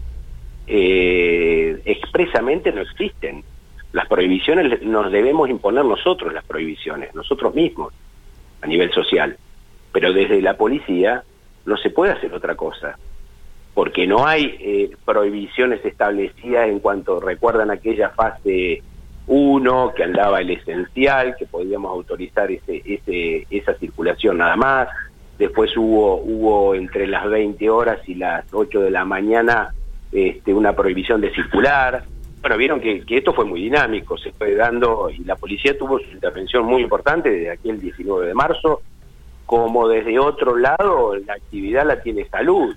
eh, 0.66 1.78
expresamente 1.84 2.72
no 2.72 2.80
existen? 2.80 3.44
Las 3.92 4.08
prohibiciones 4.08 4.80
nos 4.80 5.12
debemos 5.12 5.50
imponer 5.50 5.84
nosotros, 5.84 6.32
las 6.32 6.46
prohibiciones, 6.46 7.14
nosotros 7.14 7.54
mismos, 7.54 7.92
a 8.62 8.66
nivel 8.66 8.90
social. 8.92 9.36
Pero 9.92 10.14
desde 10.14 10.40
la 10.40 10.56
policía 10.56 11.22
no 11.66 11.76
se 11.76 11.90
puede 11.90 12.12
hacer 12.12 12.32
otra 12.32 12.54
cosa, 12.54 12.98
porque 13.74 14.06
no 14.06 14.26
hay 14.26 14.56
eh, 14.58 14.96
prohibiciones 15.04 15.84
establecidas 15.84 16.66
en 16.66 16.78
cuanto 16.78 17.20
recuerdan 17.20 17.70
aquella 17.70 18.08
fase 18.08 18.82
1, 19.26 19.92
que 19.94 20.04
andaba 20.04 20.40
el 20.40 20.48
esencial, 20.48 21.36
que 21.38 21.44
podíamos 21.44 21.90
autorizar 21.90 22.50
ese, 22.50 22.80
ese, 22.86 23.46
esa 23.50 23.74
circulación 23.74 24.38
nada 24.38 24.56
más, 24.56 24.88
después 25.38 25.76
hubo, 25.76 26.16
hubo 26.16 26.74
entre 26.74 27.06
las 27.06 27.28
20 27.28 27.70
horas 27.70 28.00
y 28.08 28.14
las 28.14 28.44
8 28.52 28.80
de 28.80 28.90
la 28.90 29.04
mañana 29.04 29.72
este, 30.10 30.52
una 30.52 30.74
prohibición 30.74 31.20
de 31.20 31.32
circular. 31.32 32.04
Bueno, 32.40 32.56
vieron 32.56 32.80
que, 32.80 33.04
esto 33.08 33.32
fue 33.32 33.44
muy 33.44 33.62
dinámico, 33.62 34.16
se 34.16 34.32
fue 34.32 34.54
dando 34.54 35.10
y 35.10 35.18
la 35.24 35.36
policía 35.36 35.76
tuvo 35.76 35.98
su 35.98 36.10
intervención 36.10 36.64
muy 36.64 36.82
importante 36.82 37.30
desde 37.30 37.50
aquel 37.50 37.80
19 37.80 38.26
de 38.26 38.34
marzo, 38.34 38.80
como 39.46 39.88
desde 39.88 40.18
otro 40.18 40.56
lado 40.56 41.16
la 41.16 41.34
actividad 41.34 41.86
la 41.86 42.00
tiene 42.00 42.26
salud, 42.28 42.74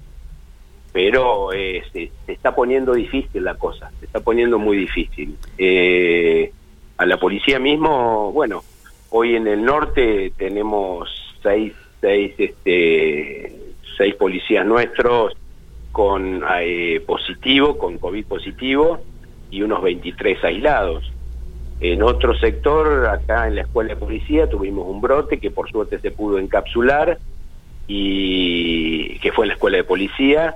pero 0.92 1.54
eh, 1.54 1.84
se, 1.94 2.12
está 2.28 2.54
poniendo 2.54 2.94
difícil 2.94 3.44
la 3.44 3.56
cosa, 3.56 3.92
se 4.00 4.06
está 4.06 4.20
poniendo 4.20 4.58
muy 4.58 4.78
difícil. 4.78 5.38
Eh, 5.58 6.52
a 6.98 7.06
la 7.06 7.18
policía 7.18 7.60
mismo, 7.60 8.32
bueno, 8.32 8.64
hoy 9.10 9.36
en 9.36 9.48
el 9.48 9.64
norte 9.64 10.34
tenemos 10.38 11.10
seis 11.42 11.74
seis, 12.02 12.34
este, 12.38 13.56
seis 13.98 14.16
policías 14.16 14.66
nuestros 14.66 15.34
con 15.92 16.44
eh, 16.60 17.02
positivo, 17.06 17.78
con 17.78 17.98
COVID 17.98 18.26
positivo, 18.26 19.00
y 19.50 19.62
unos 19.62 19.82
23 19.84 20.44
aislados. 20.44 21.12
En 21.80 22.02
otro 22.04 22.38
sector, 22.38 23.08
acá 23.08 23.48
en 23.48 23.56
la 23.56 23.62
escuela 23.62 23.94
de 23.94 24.00
policía, 24.00 24.50
tuvimos 24.50 24.88
un 24.88 25.02
brote 25.02 25.40
que 25.40 25.52
por 25.52 25.70
suerte 25.70 26.00
se 26.00 26.12
pudo 26.12 26.40
encapsular, 26.40 27.18
y 27.88 29.20
que 29.20 29.32
fue 29.32 29.46
en 29.46 29.50
la 29.50 29.54
escuela 29.56 29.78
de 29.78 29.84
policía, 29.84 30.56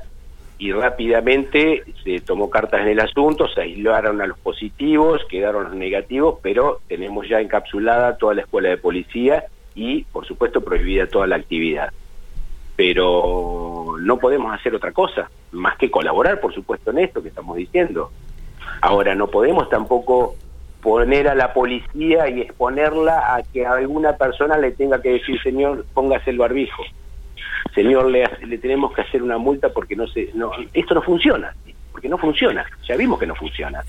y 0.57 0.71
rápidamente 0.71 1.83
se 2.03 2.21
tomó 2.21 2.49
cartas 2.49 2.81
en 2.81 2.87
el 2.87 2.99
asunto, 3.01 3.49
se 3.49 3.61
aislaron 3.61 4.21
a 4.21 4.27
los 4.27 4.39
positivos, 4.39 5.21
quedaron 5.29 5.65
los 5.65 5.75
negativos, 5.75 6.39
pero 6.41 6.79
tenemos 6.87 7.27
ya 7.27 7.41
encapsulada 7.41 8.17
toda 8.17 8.35
la 8.35 8.41
escuela 8.41 8.69
de 8.69 8.77
policía 8.77 9.43
y, 9.75 10.03
por 10.05 10.25
supuesto, 10.25 10.61
prohibida 10.61 11.07
toda 11.07 11.27
la 11.27 11.35
actividad. 11.35 11.91
Pero 12.75 13.95
no 13.99 14.17
podemos 14.17 14.53
hacer 14.53 14.73
otra 14.73 14.91
cosa, 14.91 15.29
más 15.51 15.77
que 15.77 15.91
colaborar, 15.91 16.39
por 16.39 16.53
supuesto, 16.53 16.91
en 16.91 16.99
esto 16.99 17.21
que 17.21 17.29
estamos 17.29 17.57
diciendo. 17.57 18.11
Ahora, 18.81 19.15
no 19.15 19.27
podemos 19.27 19.69
tampoco 19.69 20.35
poner 20.81 21.27
a 21.27 21.35
la 21.35 21.53
policía 21.53 22.29
y 22.29 22.41
exponerla 22.41 23.35
a 23.35 23.43
que 23.43 23.65
alguna 23.65 24.17
persona 24.17 24.57
le 24.57 24.71
tenga 24.71 25.01
que 25.01 25.13
decir, 25.13 25.41
señor, 25.41 25.85
póngase 25.93 26.29
el 26.29 26.37
barbijo. 26.37 26.83
Señor, 27.73 28.11
le, 28.11 28.29
le 28.45 28.57
tenemos 28.57 28.93
que 28.93 29.01
hacer 29.01 29.23
una 29.23 29.37
multa 29.37 29.69
porque 29.69 29.95
no 29.95 30.07
se, 30.07 30.29
no, 30.35 30.51
esto 30.73 30.93
no 30.93 31.01
funciona, 31.01 31.55
porque 31.91 32.07
no 32.07 32.17
funciona, 32.17 32.65
ya 32.87 32.95
vimos 32.95 33.19
que 33.19 33.25
no 33.25 33.35
funciona. 33.35 33.83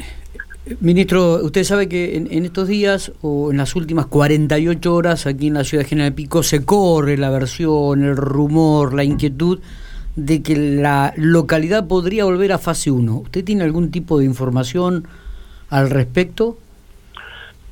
Ministro, 0.81 1.37
usted 1.45 1.63
sabe 1.63 1.89
que 1.89 2.17
en, 2.17 2.45
estos 2.45 2.67
días 2.67 3.13
o 3.23 3.53
en 3.53 3.57
las 3.57 3.77
últimas 3.77 4.07
48 4.07 4.93
horas 4.93 5.25
aquí 5.27 5.47
en 5.47 5.55
la 5.55 5.63
ciudad 5.63 5.85
de 5.85 5.89
General 5.89 6.13
Pico 6.13 6.43
se 6.43 6.65
corre 6.65 7.17
la 7.17 7.31
versión, 7.31 8.03
el 8.03 8.17
rumor, 8.17 8.93
la 8.93 9.05
inquietud 9.05 9.61
de 10.17 10.43
que 10.43 10.57
la 10.57 11.15
localidad 11.17 11.87
podría 11.87 12.25
volver 12.25 12.51
a 12.51 12.59
fase 12.59 12.91
1. 12.91 13.15
¿Usted 13.15 13.45
tiene 13.45 13.63
algún 13.63 13.93
tipo 13.93 14.19
de 14.19 14.25
información 14.25 15.07
al 15.71 15.89
respecto? 15.89 16.59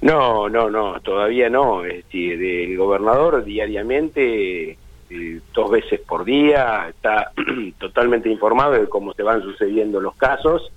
No, 0.01 0.49
no, 0.49 0.71
no, 0.71 1.01
todavía 1.01 1.51
no. 1.51 1.85
Es 1.85 2.05
decir, 2.05 2.41
el 2.41 2.77
gobernador 2.77 3.45
diariamente, 3.45 4.79
eh, 5.11 5.41
dos 5.53 5.69
veces 5.69 5.99
por 5.99 6.25
día, 6.25 6.91
está 6.91 7.33
totalmente 7.79 8.31
informado 8.31 8.75
de 8.75 8.89
cómo 8.89 9.15
se 9.15 9.25
van 9.25 9.43
sucediendo 9.43 10.01
los 10.01 10.15
casos 10.15 10.71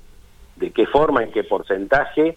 de 0.59 0.71
qué 0.71 0.85
forma, 0.85 1.23
en 1.23 1.31
qué 1.31 1.43
porcentaje. 1.43 2.35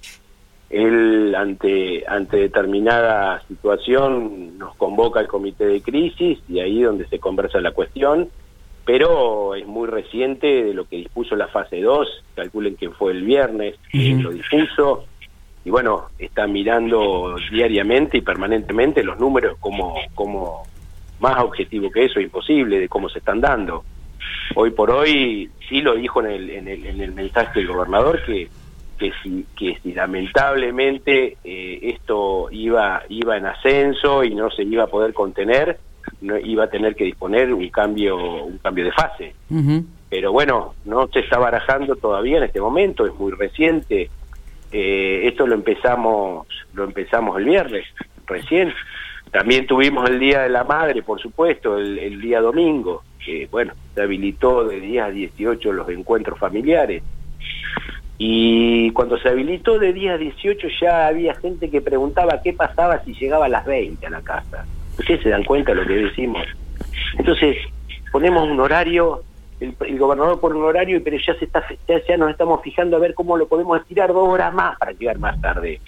Él, 0.69 1.35
ante, 1.35 2.05
ante 2.07 2.37
determinada 2.37 3.43
situación, 3.49 4.57
nos 4.57 4.77
convoca 4.77 5.19
al 5.19 5.27
comité 5.27 5.67
de 5.67 5.83
crisis 5.83 6.39
y 6.49 6.61
ahí 6.61 6.83
donde 6.83 7.09
se 7.09 7.19
conversa 7.19 7.61
la 7.61 7.73
cuestión, 7.73 8.29
pero 8.85 9.57
es 9.57 9.67
muy 9.67 9.89
reciente 9.89 10.47
de 10.47 10.75
lo 10.75 10.85
que 10.85 10.97
dispuso 10.97 11.35
la 11.35 11.49
fase 11.49 11.81
2, 11.81 12.25
calculen 12.37 12.77
que 12.77 12.91
fue 12.91 13.13
el 13.13 13.25
viernes, 13.25 13.77
que 13.91 14.15
lo 14.15 14.31
dispuso, 14.31 15.07
y 15.65 15.71
bueno, 15.71 16.07
está 16.19 16.47
mirando 16.47 17.37
diariamente 17.51 18.19
y 18.19 18.23
permanentemente 18.23 19.03
los 19.03 19.19
números 19.19 19.59
como, 19.59 19.95
como 20.15 20.63
más 21.19 21.43
objetivo 21.43 21.91
que 21.91 22.05
eso, 22.05 22.21
imposible, 22.21 22.79
de 22.79 22.89
cómo 22.89 23.09
se 23.09 23.19
están 23.19 23.41
dando 23.41 23.85
hoy 24.55 24.71
por 24.71 24.91
hoy 24.91 25.51
sí 25.69 25.81
lo 25.81 25.95
dijo 25.95 26.21
en 26.21 26.31
el, 26.31 26.51
en 26.51 26.69
el, 26.69 26.87
en 26.87 27.01
el 27.01 27.13
mensaje 27.13 27.61
del 27.61 27.69
gobernador 27.69 28.23
que 28.25 28.49
que 29.01 29.13
si 29.23 29.47
que 29.57 29.79
si 29.83 29.95
lamentablemente 29.95 31.39
eh, 31.43 31.79
esto 31.83 32.49
iba 32.53 33.03
iba 33.09 33.37
en 33.37 33.47
ascenso 33.47 34.23
y 34.23 34.35
no 34.35 34.51
se 34.51 34.63
iba 34.63 34.85
a 34.85 34.89
poder 34.89 35.15
contener 35.15 35.79
no 36.21 36.39
iba 36.39 36.65
a 36.65 36.71
tener 36.71 36.95
que 36.95 37.05
disponer 37.05 37.53
un 37.53 37.67
cambio 37.71 38.45
un 38.45 38.59
cambio 38.59 38.85
de 38.85 38.93
fase. 38.93 39.35
Pero 40.11 40.33
bueno 40.33 40.75
no 40.85 41.09
se 41.09 41.21
está 41.21 41.39
barajando 41.39 41.97
todavía 41.97 42.37
en 42.37 42.45
este 42.45 42.61
momento 42.61 43.07
es 43.07 43.15
muy 43.15 43.33
reciente. 43.33 44.11
Eh, 44.71 45.23
esto 45.25 45.47
lo 45.47 45.55
empezamos 45.55 46.47
lo 46.75 46.85
empezamos 46.85 47.39
el 47.39 47.47
viernes 47.47 47.87
recién 48.27 48.73
también 49.31 49.67
tuvimos 49.67 50.09
el 50.09 50.19
día 50.19 50.43
de 50.43 50.49
la 50.49 50.65
madre 50.65 51.03
por 51.03 51.21
supuesto 51.21 51.79
el, 51.79 51.99
el 51.99 52.21
día 52.21 52.41
domingo 52.41 53.03
que, 53.25 53.49
bueno, 53.51 53.75
se 53.95 54.03
habilitó 54.03 54.65
de 54.65 54.81
10 54.81 55.05
a 55.05 55.11
18 55.11 55.73
los 55.73 55.89
encuentros 55.89 56.39
familiares. 56.39 57.03
Y 58.19 58.91
cuando 58.93 59.19
se 59.19 59.29
habilitó 59.29 59.79
de 59.79 59.93
10 59.93 60.15
a 60.15 60.19
18 60.19 60.69
ya 60.81 61.07
había 61.07 61.35
gente 61.35 61.71
que 61.71 61.81
preguntaba 61.81 62.43
qué 62.43 62.53
pasaba 62.53 63.03
si 63.05 63.15
llegaba 63.15 63.47
a 63.47 63.49
las 63.49 63.65
20 63.65 64.07
a 64.07 64.11
la 64.11 64.23
casa. 64.23 64.67
Ustedes 64.99 65.23
se 65.23 65.31
dan 65.31 65.45
cuenta 65.45 65.73
de 65.73 65.83
lo 65.83 65.87
que 65.87 65.95
decimos. 65.95 66.43
Entonces, 67.19 67.57
ponemos 68.13 68.49
un 68.49 68.61
horario, 68.61 69.23
el, 69.61 69.99
gobernador 69.99 70.41
pone 70.41 70.57
un 70.57 70.65
horario, 70.65 71.03
pero 71.03 71.17
ya, 71.17 71.35
se 71.39 71.47
está, 71.47 71.65
ya, 71.87 72.17
nos 72.17 72.31
estamos 72.31 72.61
fijando 72.63 72.97
a 72.97 73.01
ver 73.01 73.15
cómo 73.15 73.37
lo 73.37 73.49
podemos 73.49 73.81
estirar 73.81 74.13
dos 74.13 74.29
horas 74.29 74.53
más 74.53 74.79
para 74.79 74.93
llegar 74.93 75.19
más 75.19 75.41
tarde. 75.41 75.81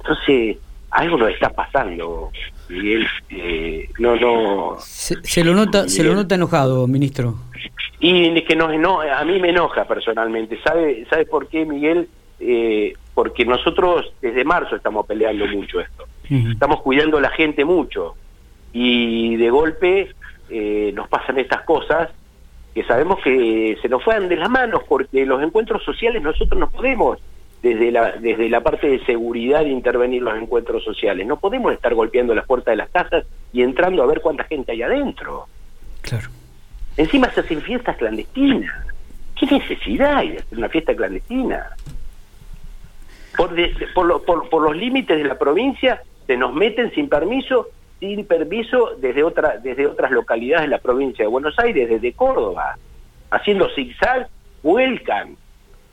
Entonces, 0.00 0.58
algo 0.94 1.18
nos 1.18 1.30
está 1.30 1.50
pasando. 1.50 2.30
Miguel, 2.68 3.06
eh, 3.28 3.88
no, 3.98 4.16
no. 4.16 4.76
Se, 4.78 5.44
lo 5.44 5.54
nota, 5.54 5.88
se 5.88 6.04
lo 6.04 6.14
nota 6.14 6.36
enojado, 6.36 6.86
ministro. 6.86 7.34
Y 7.98 8.26
es 8.38 8.44
que 8.44 8.54
no, 8.56 8.68
no, 8.78 9.00
a 9.00 9.24
mí 9.24 9.40
me 9.40 9.50
enoja 9.50 9.84
personalmente. 9.86 10.58
¿Sabe, 10.62 11.04
sabe 11.10 11.26
por 11.26 11.48
qué, 11.48 11.66
Miguel? 11.66 12.08
Eh, 12.38 12.94
porque 13.12 13.44
nosotros 13.44 14.12
desde 14.20 14.44
marzo 14.44 14.76
estamos 14.76 15.06
peleando 15.06 15.46
mucho 15.46 15.80
esto. 15.80 16.04
Estamos 16.28 16.80
cuidando 16.80 17.18
a 17.18 17.20
la 17.20 17.30
gente 17.30 17.64
mucho. 17.64 18.14
Y 18.72 19.36
de 19.36 19.50
golpe 19.50 20.14
eh, 20.48 20.92
nos 20.94 21.08
pasan 21.08 21.38
estas 21.38 21.62
cosas 21.62 22.10
que 22.72 22.84
sabemos 22.84 23.20
que 23.22 23.78
se 23.80 23.88
nos 23.88 24.02
fueran 24.02 24.28
de 24.28 24.36
las 24.36 24.50
manos 24.50 24.82
porque 24.88 25.24
los 25.26 25.42
encuentros 25.42 25.84
sociales 25.84 26.22
nosotros 26.22 26.58
no 26.58 26.68
podemos 26.70 27.18
desde 27.64 27.90
la, 27.90 28.12
desde 28.12 28.50
la 28.50 28.60
parte 28.60 28.86
de 28.86 29.02
seguridad 29.06 29.64
intervenir 29.64 30.20
los 30.20 30.36
encuentros 30.36 30.84
sociales. 30.84 31.26
No 31.26 31.38
podemos 31.38 31.72
estar 31.72 31.94
golpeando 31.94 32.34
las 32.34 32.46
puertas 32.46 32.72
de 32.72 32.76
las 32.76 32.90
casas 32.90 33.24
y 33.54 33.62
entrando 33.62 34.02
a 34.02 34.06
ver 34.06 34.20
cuánta 34.20 34.44
gente 34.44 34.72
hay 34.72 34.82
adentro. 34.82 35.46
Claro. 36.02 36.28
Encima 36.98 37.30
se 37.30 37.40
hacen 37.40 37.62
fiestas 37.62 37.96
clandestinas. 37.96 38.70
¿Qué 39.34 39.46
necesidad 39.46 40.18
hay 40.18 40.32
de 40.32 40.38
hacer 40.40 40.58
una 40.58 40.68
fiesta 40.68 40.94
clandestina? 40.94 41.70
Por, 43.34 43.56
por, 43.94 44.24
por, 44.26 44.48
por 44.50 44.62
los 44.62 44.76
límites 44.76 45.16
de 45.16 45.24
la 45.24 45.38
provincia 45.38 46.02
se 46.26 46.36
nos 46.36 46.52
meten 46.52 46.92
sin 46.92 47.08
permiso 47.08 47.68
sin 47.98 48.26
permiso 48.26 48.90
desde, 48.98 49.22
otra, 49.22 49.56
desde 49.56 49.86
otras 49.86 50.10
localidades 50.10 50.66
de 50.66 50.68
la 50.68 50.78
provincia 50.78 51.24
de 51.24 51.30
Buenos 51.30 51.58
Aires, 51.58 51.88
desde 51.88 52.12
Córdoba, 52.12 52.76
haciendo 53.30 53.70
zigzag, 53.70 54.28
vuelcan. 54.62 55.38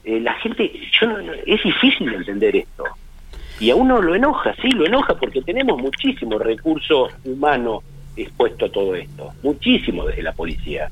Eh, 0.04 0.20
la 0.20 0.34
gente, 0.36 0.72
yo 1.00 1.08
no, 1.08 1.34
es 1.46 1.64
difícil 1.64 2.14
entender 2.14 2.56
esto. 2.56 2.84
Y 3.60 3.70
a 3.70 3.76
uno 3.76 4.02
lo 4.02 4.16
enoja, 4.16 4.56
sí, 4.62 4.70
lo 4.72 4.86
enoja 4.86 5.16
porque 5.16 5.42
tenemos 5.42 5.80
muchísimo 5.80 6.40
recurso 6.40 7.10
humano 7.24 7.84
expuesto 8.18 8.66
a 8.66 8.70
todo 8.70 8.96
esto, 8.96 9.32
muchísimo 9.44 10.06
desde 10.06 10.24
la 10.24 10.34
policía. 10.34 10.90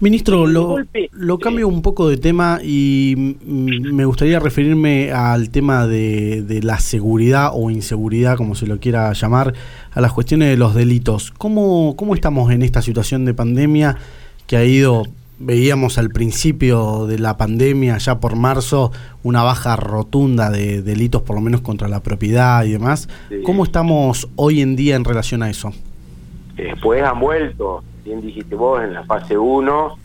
Ministro, 0.00 0.46
lo, 0.46 0.76
lo 1.12 1.38
cambio 1.38 1.68
un 1.68 1.80
poco 1.80 2.08
de 2.08 2.16
tema 2.16 2.58
y 2.62 3.36
me 3.46 4.04
gustaría 4.04 4.40
referirme 4.40 5.12
al 5.12 5.50
tema 5.50 5.86
de, 5.86 6.42
de, 6.42 6.62
la 6.62 6.78
seguridad 6.78 7.52
o 7.54 7.70
inseguridad, 7.70 8.36
como 8.36 8.54
se 8.54 8.66
lo 8.66 8.80
quiera 8.80 9.12
llamar, 9.12 9.54
a 9.92 10.00
las 10.00 10.12
cuestiones 10.12 10.50
de 10.50 10.56
los 10.56 10.74
delitos. 10.74 11.30
¿Cómo, 11.30 11.94
cómo 11.96 12.14
estamos 12.14 12.50
en 12.50 12.62
esta 12.62 12.82
situación 12.82 13.24
de 13.24 13.34
pandemia 13.34 13.96
que 14.46 14.56
ha 14.56 14.64
ido, 14.64 15.04
veíamos 15.38 15.98
al 15.98 16.10
principio 16.10 17.06
de 17.06 17.18
la 17.18 17.36
pandemia, 17.36 17.98
ya 17.98 18.20
por 18.20 18.36
marzo, 18.36 18.92
una 19.22 19.42
baja 19.42 19.76
rotunda 19.76 20.50
de 20.50 20.82
delitos, 20.82 21.22
por 21.22 21.36
lo 21.36 21.42
menos 21.42 21.60
contra 21.60 21.88
la 21.88 22.02
propiedad 22.02 22.64
y 22.64 22.72
demás? 22.72 23.08
¿Cómo 23.44 23.64
estamos 23.64 24.28
hoy 24.36 24.60
en 24.60 24.76
día 24.76 24.96
en 24.96 25.04
relación 25.04 25.42
a 25.42 25.50
eso? 25.50 25.72
Después 26.56 27.02
han 27.02 27.18
vuelto, 27.18 27.82
bien 28.04 28.20
dijiste 28.20 28.54
vos, 28.54 28.82
en 28.82 28.94
la 28.94 29.04
fase 29.04 29.36
1 29.36 29.98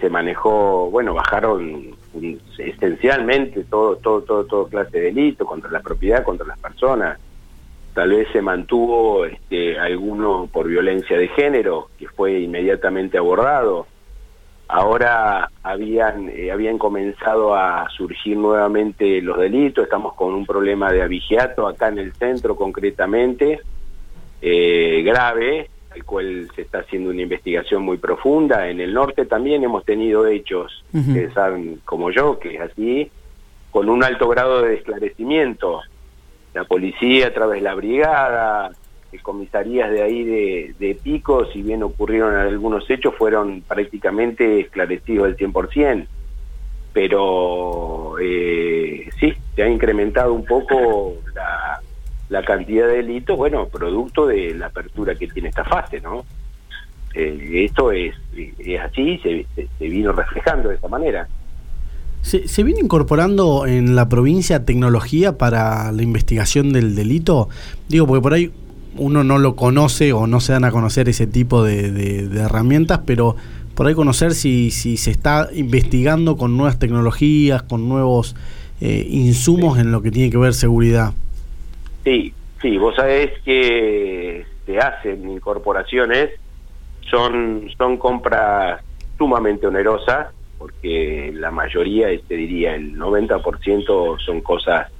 se 0.00 0.08
manejó, 0.08 0.90
bueno, 0.90 1.14
bajaron 1.14 1.94
esencialmente 2.58 3.64
todo, 3.64 3.96
todo, 3.96 4.22
todo, 4.22 4.44
todo 4.44 4.68
clase 4.68 4.98
de 4.98 5.12
delito 5.12 5.44
contra 5.44 5.70
la 5.70 5.80
propiedad, 5.80 6.22
contra 6.22 6.46
las 6.46 6.58
personas. 6.58 7.18
Tal 7.92 8.10
vez 8.10 8.28
se 8.32 8.40
mantuvo 8.40 9.24
este, 9.24 9.78
alguno 9.78 10.48
por 10.52 10.68
violencia 10.68 11.16
de 11.16 11.28
género, 11.28 11.88
que 11.98 12.08
fue 12.08 12.40
inmediatamente 12.40 13.18
abordado. 13.18 13.86
Ahora 14.76 15.52
habían, 15.62 16.28
eh, 16.30 16.50
habían 16.50 16.78
comenzado 16.78 17.54
a 17.54 17.88
surgir 17.96 18.36
nuevamente 18.36 19.22
los 19.22 19.38
delitos, 19.38 19.84
estamos 19.84 20.14
con 20.14 20.34
un 20.34 20.44
problema 20.44 20.90
de 20.90 21.00
abigeato 21.00 21.68
acá 21.68 21.86
en 21.90 21.98
el 22.00 22.12
centro 22.14 22.56
concretamente, 22.56 23.60
eh, 24.42 25.02
grave, 25.06 25.70
al 25.92 26.02
cual 26.02 26.50
se 26.56 26.62
está 26.62 26.80
haciendo 26.80 27.10
una 27.10 27.22
investigación 27.22 27.84
muy 27.84 27.98
profunda. 27.98 28.68
En 28.68 28.80
el 28.80 28.92
norte 28.92 29.26
también 29.26 29.62
hemos 29.62 29.84
tenido 29.84 30.26
hechos, 30.26 30.84
que 30.92 31.30
saben 31.30 31.80
como 31.84 32.10
yo, 32.10 32.40
que 32.40 32.56
es 32.56 32.60
así, 32.60 33.12
con 33.70 33.88
un 33.88 34.02
alto 34.02 34.26
grado 34.26 34.62
de 34.62 34.74
esclarecimiento. 34.74 35.82
La 36.52 36.64
policía 36.64 37.28
a 37.28 37.32
través 37.32 37.60
de 37.60 37.62
la 37.62 37.76
brigada, 37.76 38.72
comisarías 39.22 39.90
de 39.90 40.02
ahí 40.02 40.24
de, 40.24 40.74
de 40.78 40.94
Pico, 40.94 41.46
si 41.52 41.62
bien 41.62 41.82
ocurrieron 41.82 42.34
algunos 42.34 42.88
hechos, 42.90 43.14
fueron 43.16 43.62
prácticamente 43.62 44.60
esclarecidos 44.60 45.26
al 45.26 45.36
100%. 45.36 46.06
Pero 46.92 48.16
eh, 48.20 49.08
sí, 49.18 49.34
se 49.54 49.62
ha 49.62 49.68
incrementado 49.68 50.32
un 50.32 50.44
poco 50.44 51.14
la, 51.34 51.80
la 52.28 52.44
cantidad 52.44 52.86
de 52.86 52.96
delitos, 52.96 53.36
bueno, 53.36 53.66
producto 53.66 54.26
de 54.26 54.54
la 54.54 54.66
apertura 54.66 55.14
que 55.14 55.28
tiene 55.28 55.48
esta 55.48 55.64
fase, 55.64 56.00
¿no? 56.00 56.24
Eh, 57.14 57.64
esto 57.64 57.92
es, 57.92 58.14
es 58.36 58.80
así, 58.80 59.18
se, 59.18 59.46
vino 59.78 60.12
reflejando 60.12 60.68
de 60.68 60.74
esta 60.76 60.88
manera. 60.88 61.28
¿Se, 62.22 62.48
¿Se 62.48 62.62
viene 62.62 62.80
incorporando 62.80 63.66
en 63.66 63.94
la 63.94 64.08
provincia 64.08 64.64
tecnología 64.64 65.38
para 65.38 65.92
la 65.92 66.02
investigación 66.02 66.72
del 66.72 66.94
delito? 66.94 67.48
Digo, 67.88 68.06
porque 68.06 68.22
por 68.22 68.32
ahí 68.32 68.50
uno 68.96 69.24
no 69.24 69.38
lo 69.38 69.56
conoce 69.56 70.12
o 70.12 70.26
no 70.26 70.40
se 70.40 70.52
dan 70.52 70.64
a 70.64 70.70
conocer 70.70 71.08
ese 71.08 71.26
tipo 71.26 71.62
de, 71.62 71.90
de, 71.90 72.28
de 72.28 72.40
herramientas, 72.40 73.00
pero 73.06 73.36
por 73.74 73.86
ahí 73.86 73.94
conocer 73.94 74.32
si, 74.32 74.70
si 74.70 74.96
se 74.96 75.10
está 75.10 75.48
investigando 75.52 76.36
con 76.36 76.56
nuevas 76.56 76.78
tecnologías, 76.78 77.62
con 77.62 77.88
nuevos 77.88 78.36
eh, 78.80 79.06
insumos 79.08 79.78
en 79.78 79.92
lo 79.92 80.02
que 80.02 80.10
tiene 80.10 80.30
que 80.30 80.38
ver 80.38 80.54
seguridad. 80.54 81.12
Sí, 82.04 82.32
sí, 82.60 82.76
vos 82.78 82.94
sabés 82.96 83.32
que 83.44 84.46
se 84.66 84.78
hacen 84.78 85.28
incorporaciones, 85.28 86.30
son, 87.10 87.68
son 87.76 87.96
compras 87.98 88.82
sumamente 89.18 89.66
onerosas, 89.66 90.28
porque 90.58 91.32
la 91.34 91.50
mayoría, 91.50 92.08
te 92.28 92.36
diría 92.36 92.74
el 92.74 92.96
90% 92.96 94.18
son 94.24 94.40
cosas 94.40 94.90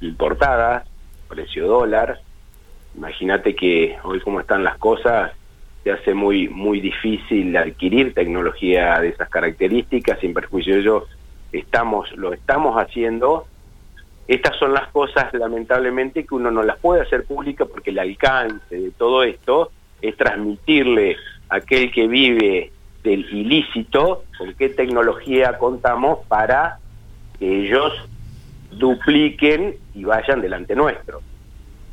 importadas, 0.00 0.86
precio 1.28 1.66
dólar. 1.66 2.20
Imagínate 2.96 3.54
que 3.54 3.96
hoy 4.02 4.20
como 4.20 4.40
están 4.40 4.64
las 4.64 4.78
cosas, 4.78 5.32
se 5.82 5.92
hace 5.92 6.14
muy 6.14 6.48
muy 6.48 6.80
difícil 6.80 7.56
adquirir 7.56 8.14
tecnología 8.14 8.98
de 9.00 9.08
esas 9.08 9.28
características, 9.28 10.20
sin 10.20 10.32
perjuicio 10.32 10.74
de 10.74 10.80
ello, 10.80 11.06
estamos, 11.52 12.10
lo 12.16 12.32
estamos 12.32 12.76
haciendo, 12.76 13.46
estas 14.26 14.56
son 14.56 14.72
las 14.72 14.88
cosas, 14.88 15.32
lamentablemente, 15.34 16.24
que 16.24 16.34
uno 16.34 16.50
no 16.50 16.62
las 16.62 16.78
puede 16.78 17.02
hacer 17.02 17.24
públicas 17.24 17.68
porque 17.70 17.90
el 17.90 17.98
alcance 17.98 18.74
de 18.74 18.90
todo 18.92 19.22
esto 19.22 19.70
es 20.00 20.16
transmitirle 20.16 21.16
a 21.50 21.56
aquel 21.56 21.92
que 21.92 22.08
vive 22.08 22.72
del 23.02 23.20
ilícito 23.30 24.24
con 24.38 24.54
qué 24.54 24.70
tecnología 24.70 25.58
contamos 25.58 26.20
para 26.26 26.78
que 27.38 27.66
ellos 27.66 27.92
dupliquen 28.72 29.76
y 29.94 30.04
vayan 30.04 30.40
delante 30.40 30.74
nuestro. 30.74 31.20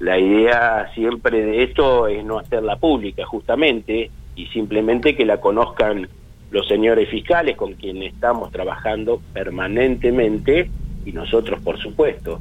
La 0.02 0.18
idea 0.18 0.90
siempre 0.96 1.46
de 1.46 1.62
esto 1.62 2.08
es 2.08 2.26
no 2.26 2.40
hacerla 2.40 2.76
pública, 2.78 3.24
justamente, 3.24 4.10
y 4.36 4.48
simplemente 4.48 5.16
que 5.16 5.28
la 5.28 5.40
conozcan 5.40 6.10
los 6.50 6.68
señores 6.68 7.08
fiscales 7.08 7.56
con 7.56 7.74
quienes 7.74 8.16
estamos 8.16 8.52
trabajando 8.52 9.22
permanentemente 9.32 10.72
y 11.06 11.12
nosotros 11.12 11.62
por 11.62 11.78
supuesto, 11.78 12.40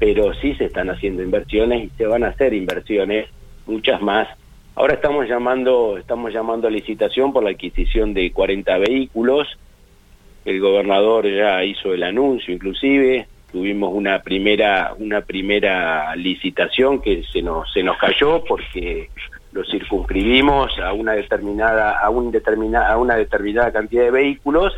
pero 0.00 0.34
sí 0.34 0.56
se 0.56 0.64
están 0.64 0.90
haciendo 0.90 1.22
inversiones 1.22 1.84
y 1.84 1.90
se 1.96 2.06
van 2.06 2.24
a 2.24 2.30
hacer 2.30 2.52
inversiones, 2.52 3.28
muchas 3.68 4.02
más. 4.02 4.26
Ahora 4.74 4.94
estamos 4.94 5.28
llamando, 5.28 5.98
estamos 5.98 6.32
llamando 6.32 6.66
a 6.66 6.72
licitación 6.72 7.32
por 7.32 7.44
la 7.44 7.50
adquisición 7.50 8.14
de 8.14 8.32
40 8.32 8.78
vehículos. 8.78 9.46
El 10.44 10.58
gobernador 10.58 11.32
ya 11.32 11.62
hizo 11.62 11.94
el 11.94 12.02
anuncio, 12.02 12.52
inclusive 12.52 13.28
tuvimos 13.56 13.90
una 13.94 14.20
primera 14.20 14.92
una 14.98 15.22
primera 15.22 16.14
licitación 16.14 17.00
que 17.00 17.24
se 17.32 17.40
nos 17.40 17.72
se 17.72 17.82
nos 17.82 17.96
cayó 17.96 18.44
porque 18.44 19.08
lo 19.52 19.64
circunscribimos 19.64 20.78
a 20.78 20.92
una 20.92 21.12
determinada 21.12 21.98
a 21.98 22.10
un 22.10 22.30
determinada 22.30 22.92
a 22.92 22.98
una 22.98 23.16
determinada 23.16 23.72
cantidad 23.72 24.02
de 24.02 24.10
vehículos 24.10 24.74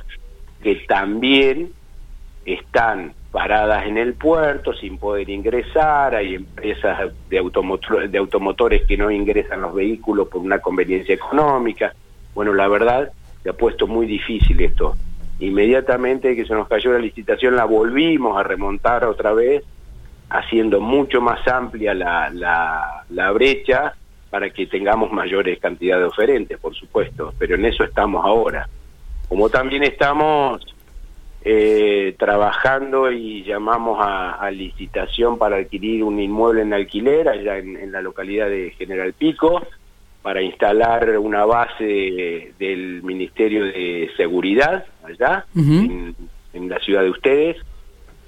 que 0.63 0.77
también 0.87 1.73
están 2.45 3.15
paradas 3.33 3.85
en 3.85 3.99
el 3.99 4.15
puerto 4.15 4.73
sin 4.73 4.97
poder 4.97 5.29
ingresar, 5.29 6.15
hay 6.15 6.37
empresas 6.37 7.13
de, 7.29 7.39
automotor, 7.39 8.09
de 8.09 8.17
automotores 8.17 8.87
que 8.87 8.97
no 8.97 9.11
ingresan 9.11 9.61
los 9.61 9.75
vehículos 9.75 10.29
por 10.29 10.41
una 10.41 10.61
conveniencia 10.61 11.17
económica. 11.17 11.93
Bueno, 12.33 12.55
la 12.55 12.69
verdad, 12.69 13.13
se 13.43 13.51
ha 13.51 13.53
puesto 13.53 13.87
muy 13.87 14.07
difícil 14.07 14.61
esto. 14.63 14.97
Inmediatamente 15.41 16.35
que 16.35 16.45
se 16.45 16.55
nos 16.55 16.69
cayó 16.69 16.93
la 16.93 16.99
licitación 16.99 17.57
la 17.57 17.65
volvimos 17.65 18.39
a 18.39 18.43
remontar 18.43 19.05
otra 19.05 19.33
vez, 19.33 19.63
haciendo 20.31 20.81
mucho 20.81 21.21
más 21.21 21.47
amplia 21.47 21.95
la, 21.95 22.31
la, 22.31 23.05
la 23.11 23.31
brecha 23.31 23.95
para 24.31 24.51
que 24.51 24.67
tengamos 24.67 25.11
mayores 25.13 25.59
cantidades 25.59 26.03
de 26.03 26.09
oferentes, 26.09 26.59
por 26.59 26.75
supuesto, 26.75 27.33
pero 27.39 27.55
en 27.55 27.65
eso 27.65 27.85
estamos 27.85 28.25
ahora. 28.25 28.69
Como 29.29 29.49
también 29.49 29.85
estamos 29.85 30.65
eh, 31.43 32.17
trabajando 32.19 33.11
y 33.13 33.45
llamamos 33.45 33.99
a, 34.01 34.51
licitación 34.51 35.39
para 35.39 35.57
adquirir 35.57 36.03
un 36.03 36.19
inmueble 36.19 36.63
en 36.63 36.75
alquiler 36.75 37.29
allá 37.29 37.59
en, 37.59 37.93
la 37.93 38.03
localidad 38.03 38.49
de 38.49 38.71
General 38.77 39.13
Pico 39.13 39.63
para 40.23 40.43
instalar 40.43 41.19
una 41.19 41.45
base 41.45 42.53
del 42.59 43.03
Ministerio 43.03 43.65
de 43.65 44.11
Seguridad 44.17 44.85
allá 45.05 45.47
en, 45.55 46.15
la 46.69 46.79
ciudad 46.81 47.03
de 47.03 47.11
ustedes 47.11 47.57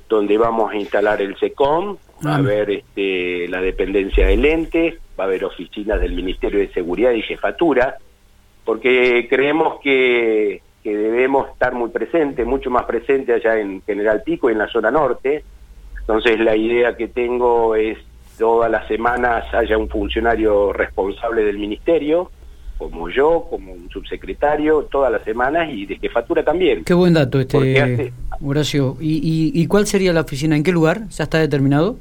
donde 0.09 0.39
vamos 0.39 0.73
a 0.73 0.77
instalar 0.77 1.21
el 1.21 1.37
SECOM, 1.37 1.97
va 2.25 2.33
a 2.33 2.37
haber 2.37 2.71
este, 2.71 3.49
la 3.49 3.61
dependencia 3.61 4.27
del 4.27 4.45
ente, 4.45 4.99
va 5.19 5.25
a 5.25 5.27
haber 5.27 5.45
oficinas 5.45 6.01
del 6.01 6.13
Ministerio 6.13 6.61
de 6.61 6.73
Seguridad 6.73 7.13
y 7.13 7.23
Jefatura, 7.23 7.99
porque 8.65 9.27
creemos 9.29 9.81
que 9.81 10.63
que 10.83 10.97
debemos 10.97 11.49
estar 11.51 11.75
muy 11.75 11.91
presentes, 11.91 12.47
mucho 12.47 12.71
más 12.71 12.85
presente 12.85 13.35
allá 13.35 13.59
en 13.59 13.83
General 13.83 14.23
Pico 14.23 14.49
y 14.49 14.53
en 14.53 14.59
la 14.59 14.69
zona 14.69 14.91
norte. 14.91 15.45
Entonces 15.99 16.41
la 16.41 16.57
idea 16.57 16.97
que 16.97 17.09
tengo 17.09 17.75
es 17.75 17.99
todas 18.41 18.71
las 18.71 18.89
semanas 18.89 19.45
haya 19.53 19.77
un 19.77 19.87
funcionario 19.87 20.73
responsable 20.73 21.45
del 21.45 21.59
ministerio, 21.59 22.31
como 22.79 23.11
yo, 23.11 23.47
como 23.51 23.75
un 23.75 23.91
subsecretario, 23.91 24.89
todas 24.91 25.13
las 25.13 25.23
semanas 25.25 25.69
y 25.71 25.85
de 25.85 25.99
jefatura 25.99 26.43
también. 26.43 26.83
Qué 26.85 26.95
buen 26.95 27.13
dato 27.13 27.39
este, 27.39 28.15
Horacio. 28.43 28.97
¿Y, 28.99 29.53
y, 29.55 29.67
cuál 29.67 29.87
sería 29.87 30.15
la 30.15 30.23
oficina? 30.23 30.57
¿En 30.57 30.63
qué 30.63 30.73
lugar? 30.73 31.07
¿Ya 31.11 31.25
está 31.25 31.39
determinado? 31.39 31.99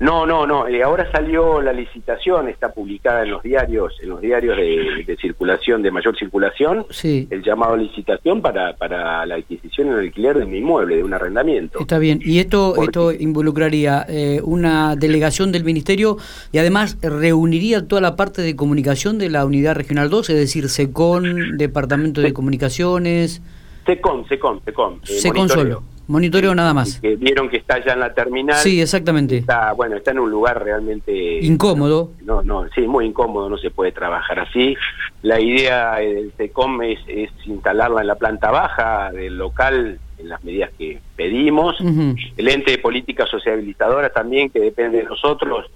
No, 0.00 0.26
no, 0.26 0.46
no. 0.46 0.68
Eh, 0.68 0.82
ahora 0.82 1.10
salió 1.10 1.60
la 1.60 1.72
licitación, 1.72 2.48
está 2.48 2.72
publicada 2.72 3.24
en 3.24 3.30
los 3.32 3.42
diarios, 3.42 3.94
en 4.00 4.10
los 4.10 4.20
diarios 4.20 4.56
de, 4.56 5.16
circulación, 5.20 5.82
de 5.82 5.90
mayor 5.90 6.16
circulación, 6.16 6.86
sí. 6.90 7.26
el 7.30 7.42
llamado 7.42 7.76
licitación 7.76 8.40
para, 8.40 8.76
para 8.76 9.26
la 9.26 9.34
adquisición 9.34 9.88
y 9.88 9.90
el 9.90 9.98
alquiler 9.98 10.38
de 10.38 10.46
mi 10.46 10.58
inmueble, 10.58 10.96
de 10.96 11.04
un 11.04 11.14
arrendamiento. 11.14 11.80
Está 11.80 11.98
bien. 11.98 12.20
Y 12.22 12.38
esto, 12.38 12.80
esto 12.80 13.12
involucraría 13.12 14.06
eh, 14.08 14.40
una 14.44 14.94
delegación 14.94 15.50
del 15.50 15.64
ministerio 15.64 16.16
y 16.52 16.58
además 16.58 16.96
reuniría 17.02 17.88
toda 17.88 18.00
la 18.00 18.14
parte 18.14 18.42
de 18.42 18.54
comunicación 18.54 19.18
de 19.18 19.30
la 19.30 19.44
unidad 19.44 19.74
regional 19.74 20.10
2, 20.10 20.30
es 20.30 20.36
decir, 20.36 20.68
SECON, 20.68 21.56
Departamento 21.58 22.20
de 22.20 22.32
Comunicaciones. 22.32 23.42
SECON, 23.84 24.28
SECON, 24.28 24.60
SECON. 24.64 25.00
Eh, 25.02 25.06
SECON 25.06 25.48
solo. 25.48 25.82
Monitoreo 26.08 26.54
nada 26.54 26.72
más. 26.72 27.00
Que 27.00 27.16
vieron 27.16 27.50
que 27.50 27.58
está 27.58 27.84
ya 27.84 27.92
en 27.92 28.00
la 28.00 28.14
terminal. 28.14 28.56
Sí, 28.56 28.80
exactamente. 28.80 29.36
Está, 29.36 29.72
bueno, 29.72 29.96
está 29.96 30.10
en 30.12 30.20
un 30.20 30.30
lugar 30.30 30.64
realmente... 30.64 31.12
Incómodo. 31.44 32.12
No, 32.22 32.42
no, 32.42 32.66
sí, 32.74 32.80
muy 32.80 33.04
incómodo, 33.04 33.50
no 33.50 33.58
se 33.58 33.70
puede 33.70 33.92
trabajar 33.92 34.40
así. 34.40 34.74
La 35.20 35.38
idea 35.38 35.96
del 35.96 36.32
TECOM 36.32 36.82
es, 36.82 36.98
instalarla 37.44 38.00
en 38.00 38.06
la 38.06 38.14
planta 38.14 38.50
baja 38.50 39.12
del 39.12 39.36
local 39.36 40.00
en 40.16 40.28
las 40.30 40.42
medidas 40.42 40.70
que 40.78 40.98
pedimos. 41.14 41.76
El 41.80 42.48
ente 42.48 42.70
de 42.70 42.78
política 42.78 43.26
sociabilizadora 43.26 44.08
también, 44.08 44.48
que 44.48 44.60
depende 44.60 44.98
de 44.98 45.04
nosotros, 45.04 45.66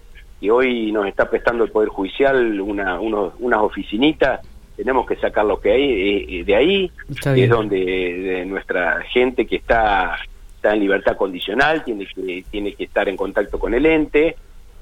y 0.40 0.48
hoy 0.48 0.90
nos 0.92 1.06
está 1.06 1.28
prestando 1.28 1.62
el 1.64 1.70
Poder 1.70 1.90
Judicial 1.90 2.58
una, 2.60 2.98
unas 2.98 3.60
oficinitas 3.60 4.40
tenemos 4.82 5.06
que 5.06 5.14
sacar 5.14 5.44
lo 5.44 5.60
que 5.60 5.70
hay 5.70 5.84
eh, 5.84 6.26
eh, 6.28 6.44
de 6.44 6.56
ahí, 6.56 6.90
que 7.22 7.44
es 7.44 7.48
donde 7.48 8.44
nuestra 8.48 9.00
gente 9.02 9.46
que 9.46 9.54
está, 9.54 10.16
está 10.56 10.74
en 10.74 10.80
libertad 10.80 11.16
condicional 11.16 11.84
tiene 11.84 12.04
que, 12.06 12.44
tiene 12.50 12.74
que 12.74 12.84
estar 12.84 13.08
en 13.08 13.16
contacto 13.16 13.60
con 13.60 13.74
el 13.74 13.86
ente, 13.86 14.34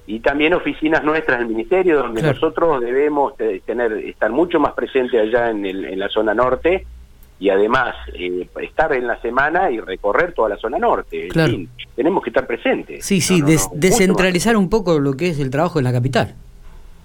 y 0.06 0.20
también 0.20 0.54
oficinas 0.54 1.04
nuestras 1.04 1.40
del 1.40 1.48
ministerio, 1.48 1.98
donde 1.98 2.22
nosotros 2.22 2.80
debemos 2.80 3.34
tener 3.66 3.92
estar 3.92 4.30
mucho 4.30 4.58
más 4.58 4.72
presentes 4.72 5.20
allá 5.20 5.50
en, 5.50 5.66
el, 5.66 5.84
en 5.84 5.98
la 5.98 6.08
zona 6.08 6.32
norte, 6.32 6.86
y 7.38 7.50
además 7.50 7.94
eh, 8.14 8.48
estar 8.62 8.92
en 8.94 9.06
la 9.06 9.20
semana 9.20 9.70
y 9.70 9.80
recorrer 9.80 10.32
toda 10.32 10.48
la 10.48 10.56
zona 10.56 10.78
norte. 10.78 11.28
tenemos 11.94 12.22
que 12.22 12.30
estar 12.30 12.46
presentes. 12.46 13.04
Sí, 13.04 13.20
sí, 13.20 13.42
descentralizar 13.74 14.56
un 14.56 14.70
poco 14.70 14.98
lo 14.98 15.12
que 15.12 15.28
es 15.28 15.38
el 15.38 15.50
trabajo 15.50 15.78
en 15.78 15.84
la 15.84 15.92
capital. 15.92 16.34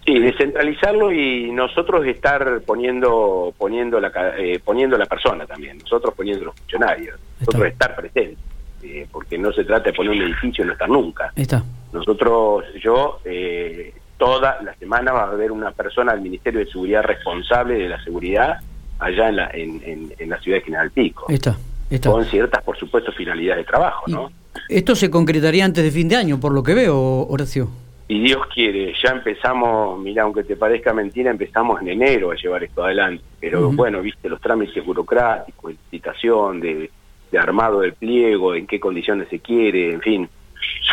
Sí, 0.06 0.20
descentralizarlo 0.20 1.12
y 1.12 1.52
nosotros 1.52 2.06
estar 2.06 2.62
poniendo 2.62 3.56
poniendo 3.58 4.00
la 4.00 4.12
eh, 4.38 4.60
poniendo 4.64 5.00
la 5.00 5.08
persona 5.08 5.48
también, 5.48 5.80
nosotros 5.80 6.14
poniendo 6.16 6.46
los 6.46 6.56
funcionarios, 6.56 7.20
nosotros 7.40 7.66
estar 7.66 7.96
presentes, 7.96 8.38
eh, 8.84 9.08
porque 9.12 9.40
no 9.40 9.52
se 9.52 9.64
trata 9.64 9.86
de 9.86 9.94
poner 9.94 10.12
un 10.12 10.22
edificio 10.22 10.64
y 10.64 10.68
no 10.68 10.74
estar 10.74 10.88
nunca. 10.88 11.34
Está. 11.36 11.64
Nosotros, 11.92 12.66
yo, 12.84 13.20
eh, 13.26 13.96
toda 14.18 14.62
la 14.62 14.76
semana 14.76 15.12
va 15.12 15.24
a 15.24 15.32
haber 15.32 15.52
una 15.52 15.72
persona 15.72 16.12
del 16.12 16.22
Ministerio 16.22 16.60
de 16.60 16.68
Seguridad 16.68 17.02
responsable 17.02 17.74
de 17.74 17.90
la 17.90 18.04
seguridad 18.04 18.60
allá 19.00 19.30
en 19.30 19.36
la, 19.36 19.50
en, 19.54 20.14
en, 20.20 20.30
la 20.30 20.40
ciudad 20.40 20.60
de 20.60 20.66
General 20.66 20.92
Pico. 20.92 21.26
Está, 21.30 21.58
está. 21.90 22.12
Con 22.12 22.26
ciertas, 22.26 22.64
por 22.64 22.78
supuesto, 22.78 23.12
finalidades 23.12 23.66
de 23.66 23.72
trabajo, 23.72 24.04
¿no? 24.06 24.32
Esto 24.70 24.96
se 24.96 25.10
concretaría 25.10 25.66
antes 25.66 25.84
de 25.84 25.90
fin 25.90 26.08
de 26.08 26.16
año, 26.16 26.40
por 26.40 26.52
lo 26.52 26.62
que 26.62 26.76
veo, 26.76 27.26
Horacio 27.28 27.85
y 28.08 28.20
Dios 28.22 28.46
quiere, 28.54 28.94
ya 29.04 29.12
empezamos, 29.12 30.00
mira, 30.00 30.24
aunque 30.24 30.44
te 30.44 30.56
parezca 30.56 30.94
mentira, 30.94 31.32
empezamos 31.32 31.82
en 31.82 31.88
enero 31.88 32.32
a 32.32 32.36
llevar 32.36 32.64
esto 32.64 32.84
adelante. 32.84 33.24
Pero 33.40 33.72
bueno, 33.72 34.02
viste 34.02 34.30
los 34.30 34.40
trámites 34.40 34.86
burocráticos, 34.86 35.72
de 35.72 35.78
citación, 35.90 36.60
de, 36.60 36.92
de 37.32 37.40
armado 37.40 37.82
del 37.82 37.94
pliego, 37.94 38.54
en 38.54 38.68
qué 38.68 38.80
condiciones 38.80 39.28
se 39.30 39.40
quiere, 39.40 39.92
en 39.92 40.02
fin. 40.02 40.30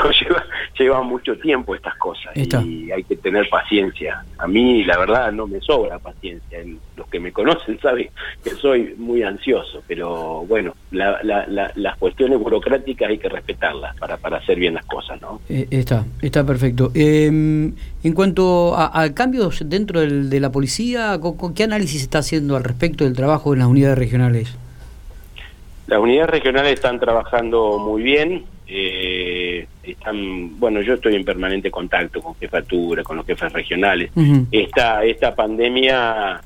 lleva, 0.21 0.45
lleva 0.79 1.03
mucho 1.03 1.37
tiempo 1.39 1.75
estas 1.75 1.97
cosas 1.97 2.35
y 2.37 2.91
hay 2.91 3.05
que 3.05 3.17
tener 3.17 3.49
paciencia. 3.49 4.25
A 4.39 4.47
mí, 4.47 4.85
la 4.85 4.99
verdad, 4.99 5.33
no 5.33 5.47
me 5.47 5.61
sobra 5.61 5.99
paciencia. 5.99 6.59
Los 6.97 7.09
que 7.09 7.21
me 7.21 7.33
conocen 7.33 7.79
saben 7.83 8.11
que 8.43 8.51
soy 8.51 8.95
muy 8.97 9.23
ansioso, 9.23 9.83
pero 9.87 10.45
bueno, 10.47 10.75
las 10.91 11.97
cuestiones 11.99 12.39
burocráticas 12.39 13.11
hay 13.11 13.19
que 13.19 13.29
respetarlas 13.29 13.97
para, 13.97 14.17
para 14.17 14.39
hacer 14.39 14.59
bien 14.59 14.75
las 14.75 14.85
cosas, 14.87 15.21
¿no? 15.21 15.41
Eh, 15.49 15.67
está, 15.71 16.05
está 16.21 16.45
perfecto. 16.45 16.91
Em, 16.95 17.75
en 18.03 18.13
cuanto 18.15 18.75
a, 18.77 19.13
cambios 19.15 19.63
dentro 19.69 20.01
de 20.01 20.41
la 20.41 20.51
policía, 20.51 21.19
¿qué 21.55 21.65
análisis 21.65 22.03
está 22.03 22.19
haciendo 22.19 22.57
al 22.57 22.65
respecto 22.65 23.05
del 23.05 23.15
trabajo 23.15 23.53
en 23.53 23.61
las 23.61 23.69
unidades 23.69 23.99
regionales? 23.99 24.57
Las 25.87 26.01
unidades 26.01 26.31
regionales 26.31 26.75
están 26.75 26.99
trabajando 27.01 27.79
muy 27.79 28.03
bien. 28.03 28.45
Eh, 28.75 29.67
están, 29.83 30.59
bueno, 30.59 30.81
yo 30.81 30.95
estoy 30.95 31.15
en 31.15 31.27
permanente 31.27 31.71
contacto 31.71 32.23
con 32.23 32.35
jefatura, 32.37 33.03
con 33.03 33.19
los 33.19 33.27
jefes 33.27 33.53
regionales. 33.53 34.11
esta, 34.51 35.05
esta 35.05 35.35
pandemia, 35.35 36.41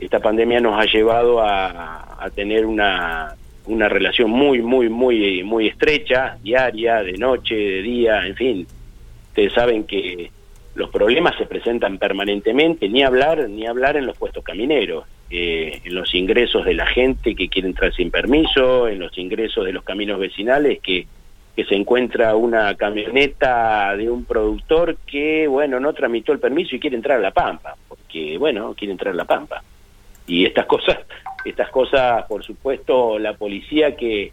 esta 0.00 0.18
pandemia 0.18 0.60
nos 0.60 0.80
ha 0.80 0.86
llevado 0.86 1.42
a, 1.42 2.24
a 2.24 2.30
tener 2.30 2.64
una, 2.64 3.34
una 3.66 3.86
relación 3.86 4.30
muy, 4.30 4.62
muy, 4.62 4.88
muy, 4.88 5.42
muy 5.42 5.68
estrecha, 5.68 6.38
diaria, 6.42 7.02
de 7.02 7.18
noche, 7.18 7.54
de 7.54 7.82
día, 7.82 8.26
en 8.26 8.34
fin. 8.34 8.66
Ustedes 9.28 9.52
saben 9.52 9.84
que 9.84 10.30
los 10.74 10.88
problemas 10.88 11.36
se 11.36 11.44
presentan 11.44 11.98
permanentemente, 11.98 12.88
ni 12.88 13.02
hablar, 13.02 13.46
ni 13.46 13.66
hablar 13.66 13.98
en 13.98 14.06
los 14.06 14.16
puestos 14.16 14.42
camineros, 14.42 15.04
eh, 15.28 15.82
en 15.84 15.94
los 15.94 16.14
ingresos 16.14 16.64
de 16.64 16.72
la 16.72 16.86
gente 16.86 17.34
que 17.34 17.50
quiere 17.50 17.68
entrar 17.68 17.92
sin 17.94 18.10
permiso, 18.10 18.88
en 18.88 19.00
los 19.00 19.18
ingresos 19.18 19.66
de 19.66 19.74
los 19.74 19.84
caminos 19.84 20.18
vecinales 20.18 20.80
que, 20.80 21.06
que 21.58 21.64
se 21.64 21.74
encuentra 21.74 22.36
una 22.36 22.76
camioneta 22.76 23.96
de 23.96 24.08
un 24.08 24.24
productor 24.24 24.96
que, 24.98 25.48
bueno, 25.48 25.80
no 25.80 25.92
tramitó 25.92 26.30
el 26.30 26.38
permiso 26.38 26.76
y 26.76 26.78
quiere 26.78 26.94
entrar 26.94 27.18
a 27.18 27.20
La 27.20 27.32
Pampa, 27.32 27.74
porque, 27.88 28.38
bueno, 28.38 28.74
quiere 28.78 28.92
entrar 28.92 29.12
a 29.12 29.16
La 29.16 29.24
Pampa. 29.24 29.60
Y 30.28 30.46
estas 30.46 30.66
cosas, 30.66 30.98
estas 31.44 31.68
cosas, 31.70 32.26
por 32.28 32.44
supuesto, 32.44 33.18
la 33.18 33.32
policía 33.32 33.96
que, 33.96 34.30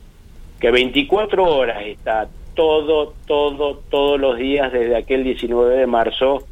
que 0.60 0.70
24 0.70 1.44
horas 1.44 1.82
está 1.88 2.28
todo, 2.54 3.16
todo, 3.26 3.82
todos 3.90 4.20
los 4.20 4.38
días 4.38 4.72
desde 4.72 4.96
aquel 4.96 5.24
19 5.24 5.78
de 5.78 5.88
marzo, 5.88 6.46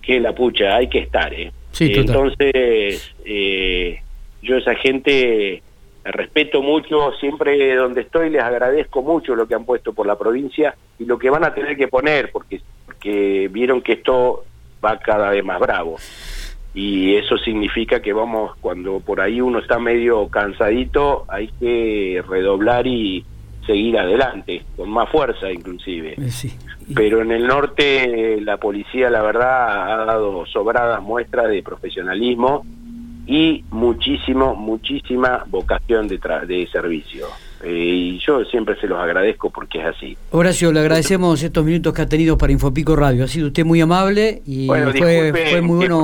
que 0.00 0.20
la 0.20 0.32
pucha, 0.32 0.76
hay 0.76 0.86
que 0.86 1.00
estar, 1.00 1.34
¿eh? 1.34 1.50
Sí, 1.72 1.92
Entonces, 1.92 3.12
eh, 3.24 4.00
yo 4.42 4.58
esa 4.58 4.76
gente 4.76 5.63
respeto 6.12 6.62
mucho, 6.62 7.12
siempre 7.20 7.74
donde 7.74 8.02
estoy 8.02 8.30
les 8.30 8.42
agradezco 8.42 9.02
mucho 9.02 9.34
lo 9.34 9.46
que 9.46 9.54
han 9.54 9.64
puesto 9.64 9.92
por 9.92 10.06
la 10.06 10.18
provincia 10.18 10.74
y 10.98 11.04
lo 11.04 11.18
que 11.18 11.30
van 11.30 11.44
a 11.44 11.54
tener 11.54 11.76
que 11.76 11.88
poner, 11.88 12.30
porque, 12.30 12.60
porque 12.86 13.48
vieron 13.50 13.80
que 13.80 13.94
esto 13.94 14.44
va 14.84 14.98
cada 14.98 15.30
vez 15.30 15.44
más 15.44 15.60
bravo. 15.60 15.96
Y 16.74 17.14
eso 17.14 17.38
significa 17.38 18.02
que 18.02 18.12
vamos, 18.12 18.56
cuando 18.60 19.00
por 19.00 19.20
ahí 19.20 19.40
uno 19.40 19.60
está 19.60 19.78
medio 19.78 20.28
cansadito, 20.28 21.24
hay 21.28 21.48
que 21.60 22.22
redoblar 22.28 22.86
y, 22.86 23.24
seguir 23.66 23.98
adelante, 23.98 24.62
con 24.76 24.90
más 24.90 25.08
fuerza 25.10 25.50
inclusive. 25.50 26.14
Eh, 26.18 26.50
Pero 26.94 27.22
en 27.22 27.32
el 27.32 27.46
norte 27.46 28.40
la 28.40 28.58
policía, 28.58 29.10
la 29.10 29.22
verdad, 29.22 30.02
ha 30.02 30.04
dado 30.04 30.46
sobradas 30.46 31.02
muestras 31.02 31.48
de 31.48 31.62
profesionalismo 31.62 32.64
y 33.26 33.64
muchísimo, 33.70 34.54
muchísima 34.54 35.44
vocación 35.48 36.08
de, 36.08 36.18
de 36.46 36.68
servicio. 36.70 37.26
Eh, 37.62 37.70
y 37.72 38.18
yo 38.18 38.44
siempre 38.44 38.78
se 38.78 38.86
los 38.86 38.98
agradezco 38.98 39.48
porque 39.48 39.78
es 39.78 39.86
así. 39.86 40.16
Horacio, 40.32 40.70
le 40.70 40.80
agradecemos 40.80 41.42
estos 41.42 41.64
minutos 41.64 41.94
que 41.94 42.02
ha 42.02 42.06
tenido 42.06 42.36
para 42.36 42.52
Infopico 42.52 42.94
Radio. 42.94 43.24
Ha 43.24 43.28
sido 43.28 43.46
usted 43.46 43.64
muy 43.64 43.80
amable 43.80 44.42
y 44.46 44.66
fue, 44.66 45.32
fue, 45.32 45.60
muy 45.62 45.76
bueno 45.76 46.02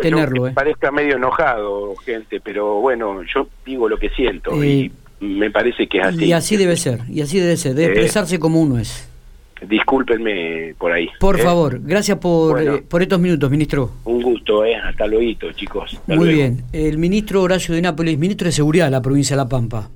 tenerlo. 0.00 0.46
Eh. 0.46 0.52
Parezca 0.54 0.90
medio 0.90 1.16
enojado, 1.16 1.94
gente, 1.96 2.40
pero 2.40 2.80
bueno, 2.80 3.22
yo 3.34 3.46
digo 3.66 3.88
lo 3.88 3.98
que 3.98 4.08
siento. 4.10 4.64
y 4.64 4.90
me 5.20 5.50
parece 5.50 5.86
que 5.86 5.98
es 5.98 6.04
así. 6.06 6.24
Y 6.24 6.32
así 6.32 6.56
debe 6.56 6.76
ser, 6.76 7.00
y 7.10 7.20
así 7.20 7.40
debe 7.40 7.56
ser, 7.56 7.74
debe 7.74 7.88
eh, 7.88 7.92
expresarse 7.92 8.38
como 8.38 8.60
uno 8.60 8.78
es. 8.78 9.10
Discúlpenme 9.62 10.74
por 10.78 10.92
ahí. 10.92 11.08
Por 11.18 11.40
¿eh? 11.40 11.42
favor, 11.42 11.80
gracias 11.82 12.18
por, 12.18 12.62
eh, 12.62 12.82
por 12.82 13.02
estos 13.02 13.18
minutos, 13.18 13.50
ministro. 13.50 13.90
Un 14.04 14.22
gusto, 14.22 14.64
¿eh? 14.64 14.76
hasta 14.76 15.06
luego, 15.06 15.52
chicos. 15.52 15.98
Muy 16.06 16.28
bien. 16.28 16.62
El 16.72 16.98
ministro 16.98 17.42
Horacio 17.42 17.74
de 17.74 17.82
Nápoles, 17.82 18.18
ministro 18.18 18.46
de 18.46 18.52
Seguridad 18.52 18.86
de 18.86 18.90
la 18.90 19.02
provincia 19.02 19.34
de 19.34 19.42
La 19.42 19.48
Pampa. 19.48 19.90